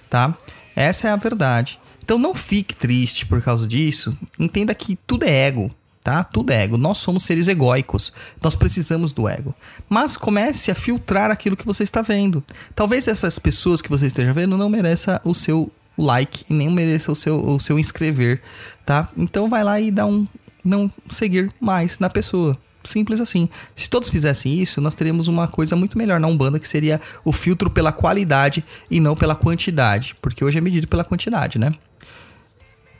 tá? 0.10 0.36
Essa 0.76 1.08
é 1.08 1.12
a 1.12 1.16
verdade. 1.16 1.80
Então 2.04 2.18
não 2.18 2.34
fique 2.34 2.76
triste 2.76 3.26
por 3.26 3.42
causa 3.42 3.68
disso. 3.68 4.18
Entenda 4.40 4.74
que 4.74 4.96
tudo 4.96 5.24
é 5.24 5.48
ego 5.48 5.72
tá? 6.08 6.24
Tudo 6.24 6.52
é 6.52 6.64
ego. 6.64 6.78
Nós 6.78 7.00
somos 7.00 7.24
seres 7.24 7.50
egóicos. 7.50 8.14
Nós 8.42 8.56
precisamos 8.56 9.12
do 9.12 9.28
ego. 9.28 9.54
Mas 9.90 10.16
comece 10.16 10.72
a 10.72 10.76
filtrar 10.76 11.30
aquilo 11.30 11.58
que 11.58 11.66
você 11.66 11.84
está 11.84 12.02
vendo. 12.02 12.42
Talvez 12.74 13.10
essas 13.10 13.38
pessoas 13.38 13.82
que 13.82 13.90
você 13.90 14.08
esteja 14.08 14.32
vendo 14.32 14.58
não 14.58 14.70
mereça 14.70 15.20
o 15.26 15.36
seu 15.36 15.70
like 15.98 16.46
e 16.50 16.54
nem 16.54 16.70
mereça 16.70 17.12
o 17.12 17.16
seu, 17.16 17.46
o 17.46 17.60
seu 17.60 17.78
inscrever, 17.78 18.42
tá? 18.86 19.10
Então 19.18 19.50
vai 19.50 19.66
lá 19.66 19.82
e 19.82 19.92
dá 19.92 20.06
um 20.06 20.26
não 20.64 20.90
seguir 21.12 21.52
mais 21.60 22.00
na 22.00 22.10
pessoa. 22.10 22.58
Simples 22.86 23.20
assim. 23.20 23.50
Se 23.76 23.90
todos 23.90 24.08
fizessem 24.08 24.54
isso, 24.62 24.80
nós 24.80 24.96
teríamos 24.96 25.28
uma 25.28 25.46
coisa 25.50 25.76
muito 25.76 25.98
melhor 25.98 26.22
na 26.22 26.28
Umbanda, 26.28 26.58
que 26.58 26.70
seria 26.70 27.02
o 27.26 27.34
filtro 27.34 27.70
pela 27.70 27.92
qualidade 27.92 28.64
e 28.90 29.02
não 29.02 29.14
pela 29.14 29.36
quantidade. 29.36 30.16
Porque 30.22 30.46
hoje 30.46 30.58
é 30.58 30.62
medido 30.62 30.88
pela 30.88 31.04
quantidade, 31.04 31.60
né? 31.60 31.74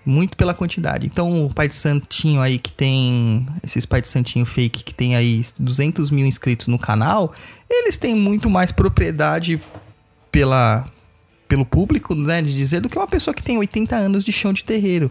Muito 0.08 0.38
pela 0.38 0.54
quantidade. 0.54 1.06
Então, 1.06 1.46
o 1.46 1.54
pai 1.54 1.68
de 1.68 1.76
santinho 1.76 2.42
aí 2.42 2.58
que 2.58 2.72
tem. 2.72 3.46
Esses 3.62 3.86
pai 3.86 4.02
de 4.02 4.08
santinho 4.08 4.46
fake 4.46 4.84
que 4.84 4.94
tem 4.94 5.16
aí 5.16 5.44
200 5.60 6.10
mil 6.10 6.26
inscritos 6.26 6.68
no 6.68 6.80
canal, 6.80 7.34
eles 7.70 7.98
têm 7.98 8.16
muito 8.16 8.50
mais 8.50 8.72
propriedade 8.72 9.62
pela, 10.32 10.86
pelo 11.48 11.66
público, 11.66 12.16
né? 12.16 12.42
De 12.42 12.56
dizer, 12.56 12.80
do 12.80 12.88
que 12.88 12.98
uma 12.98 13.08
pessoa 13.08 13.34
que 13.34 13.44
tem 13.44 13.58
80 13.58 13.96
anos 13.96 14.24
de 14.24 14.32
chão 14.32 14.54
de 14.54 14.64
terreiro. 14.64 15.10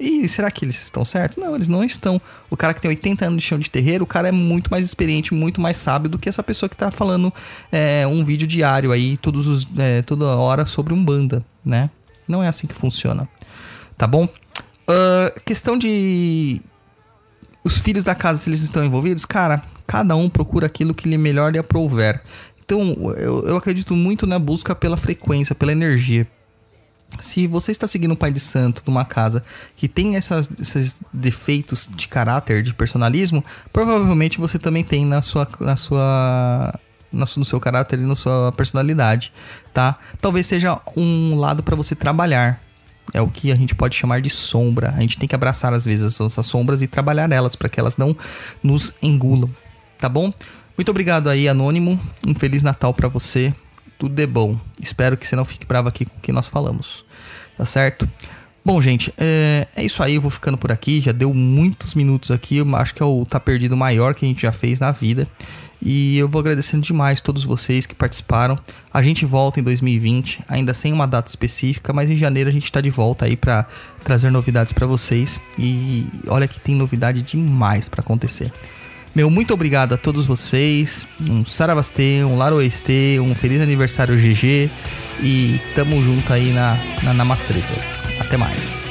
E 0.00 0.28
será 0.28 0.50
que 0.50 0.64
eles 0.64 0.80
estão 0.80 1.04
certos? 1.04 1.36
Não, 1.36 1.54
eles 1.54 1.68
não 1.68 1.84
estão. 1.84 2.20
O 2.48 2.56
cara 2.56 2.72
que 2.72 2.80
tem 2.80 2.88
80 2.88 3.26
anos 3.26 3.42
de 3.42 3.48
chão 3.48 3.58
de 3.58 3.68
terreiro, 3.68 4.04
o 4.04 4.06
cara 4.06 4.28
é 4.28 4.32
muito 4.32 4.70
mais 4.70 4.84
experiente, 4.84 5.34
muito 5.34 5.60
mais 5.60 5.76
sábio 5.76 6.08
do 6.08 6.18
que 6.18 6.28
essa 6.28 6.42
pessoa 6.42 6.70
que 6.70 6.76
tá 6.76 6.90
falando 6.90 7.34
é, 7.70 8.06
um 8.06 8.24
vídeo 8.24 8.46
diário 8.46 8.92
aí, 8.92 9.18
todos 9.18 9.46
os, 9.46 9.66
é, 9.76 10.00
toda 10.02 10.24
hora 10.36 10.64
sobre 10.64 10.94
um 10.94 11.04
banda, 11.04 11.44
né? 11.62 11.90
Não 12.26 12.42
é 12.42 12.48
assim 12.48 12.66
que 12.66 12.74
funciona 12.74 13.28
tá 13.98 14.06
bom? 14.06 14.24
Uh, 14.24 15.40
questão 15.44 15.76
de. 15.76 16.62
Os 17.62 17.76
filhos 17.76 18.04
da 18.04 18.14
casa, 18.14 18.38
se 18.38 18.48
eles 18.48 18.62
estão 18.62 18.82
envolvidos, 18.82 19.26
cara, 19.26 19.62
cada 19.86 20.16
um 20.16 20.30
procura 20.30 20.66
aquilo 20.66 20.94
que 20.94 21.08
lhe 21.08 21.18
melhor 21.18 21.52
lhe 21.52 21.58
aprouver. 21.58 22.22
Então, 22.64 23.12
eu, 23.16 23.46
eu 23.46 23.56
acredito 23.56 23.94
muito 23.94 24.26
na 24.26 24.38
busca 24.38 24.74
pela 24.74 24.96
frequência, 24.96 25.54
pela 25.54 25.72
energia. 25.72 26.26
Se 27.20 27.46
você 27.46 27.72
está 27.72 27.88
seguindo 27.88 28.12
um 28.12 28.16
pai 28.16 28.30
de 28.30 28.40
santo 28.40 28.82
numa 28.86 29.04
casa 29.04 29.42
que 29.74 29.88
tem 29.88 30.16
essas, 30.16 30.50
esses 30.60 31.00
defeitos 31.12 31.88
de 31.90 32.06
caráter, 32.06 32.62
de 32.62 32.74
personalismo, 32.74 33.42
provavelmente 33.72 34.38
você 34.38 34.58
também 34.58 34.84
tem 34.84 35.06
na 35.06 35.22
sua, 35.22 35.48
na 35.60 35.76
sua 35.76 36.78
no 37.10 37.44
seu 37.44 37.58
caráter 37.58 37.98
e 37.98 38.02
na 38.02 38.14
sua 38.14 38.52
personalidade, 38.52 39.32
tá? 39.72 39.98
Talvez 40.20 40.46
seja 40.46 40.78
um 40.94 41.38
lado 41.38 41.62
para 41.62 41.74
você 41.74 41.94
trabalhar. 41.94 42.60
É 43.12 43.20
o 43.20 43.28
que 43.28 43.50
a 43.50 43.54
gente 43.54 43.74
pode 43.74 43.96
chamar 43.96 44.20
de 44.20 44.30
sombra. 44.30 44.94
A 44.96 45.00
gente 45.00 45.18
tem 45.18 45.28
que 45.28 45.34
abraçar 45.34 45.72
às 45.72 45.84
vezes 45.84 46.20
essas 46.20 46.46
sombras 46.46 46.82
e 46.82 46.86
trabalhar 46.86 47.30
elas 47.32 47.56
para 47.56 47.68
que 47.68 47.80
elas 47.80 47.96
não 47.96 48.16
nos 48.62 48.94
engulam, 49.02 49.50
tá 49.96 50.08
bom? 50.08 50.32
Muito 50.76 50.90
obrigado 50.90 51.28
aí, 51.28 51.48
Anônimo. 51.48 51.98
Um 52.26 52.34
feliz 52.34 52.62
Natal 52.62 52.94
para 52.94 53.08
você. 53.08 53.52
Tudo 53.98 54.14
de 54.14 54.26
bom. 54.26 54.56
Espero 54.80 55.16
que 55.16 55.26
você 55.26 55.34
não 55.34 55.44
fique 55.44 55.66
bravo 55.66 55.88
aqui 55.88 56.04
com 56.04 56.16
o 56.16 56.20
que 56.20 56.30
nós 56.30 56.46
falamos. 56.46 57.04
Tá 57.56 57.64
certo? 57.64 58.08
Bom, 58.68 58.82
gente, 58.82 59.10
é, 59.16 59.66
é, 59.74 59.82
isso 59.82 60.02
aí. 60.02 60.16
Eu 60.16 60.20
vou 60.20 60.30
ficando 60.30 60.58
por 60.58 60.70
aqui. 60.70 61.00
Já 61.00 61.10
deu 61.10 61.32
muitos 61.32 61.94
minutos 61.94 62.30
aqui. 62.30 62.58
Eu 62.58 62.76
acho 62.76 62.94
que 62.94 63.02
é 63.02 63.06
o 63.06 63.24
Tá 63.24 63.40
Perdido 63.40 63.74
maior 63.74 64.14
que 64.14 64.26
a 64.26 64.28
gente 64.28 64.42
já 64.42 64.52
fez 64.52 64.78
na 64.78 64.92
vida. 64.92 65.26
E 65.80 66.18
eu 66.18 66.28
vou 66.28 66.38
agradecendo 66.38 66.82
demais 66.82 67.22
todos 67.22 67.44
vocês 67.44 67.86
que 67.86 67.94
participaram. 67.94 68.58
A 68.92 69.00
gente 69.00 69.24
volta 69.24 69.58
em 69.58 69.62
2020, 69.62 70.40
ainda 70.46 70.74
sem 70.74 70.92
uma 70.92 71.06
data 71.06 71.30
específica, 71.30 71.94
mas 71.94 72.10
em 72.10 72.18
janeiro 72.18 72.50
a 72.50 72.52
gente 72.52 72.70
tá 72.70 72.82
de 72.82 72.90
volta 72.90 73.24
aí 73.24 73.38
para 73.38 73.64
trazer 74.04 74.28
novidades 74.28 74.74
para 74.74 74.86
vocês. 74.86 75.40
E 75.58 76.04
olha 76.26 76.46
que 76.46 76.60
tem 76.60 76.74
novidade 76.74 77.22
demais 77.22 77.88
para 77.88 78.02
acontecer. 78.02 78.52
Meu 79.14 79.30
muito 79.30 79.54
obrigado 79.54 79.94
a 79.94 79.96
todos 79.96 80.26
vocês. 80.26 81.08
Um 81.18 81.42
Saravastê, 81.42 82.22
um 82.22 82.36
Laroeste, 82.36 83.18
um 83.18 83.34
feliz 83.34 83.62
aniversário 83.62 84.14
GG. 84.14 84.70
E 85.22 85.58
tamo 85.74 86.02
junto 86.02 86.30
aí 86.30 86.52
na, 86.52 86.76
na, 87.02 87.14
na 87.14 87.24
Mastreta. 87.24 87.97
Até 88.28 88.36
mais. 88.36 88.87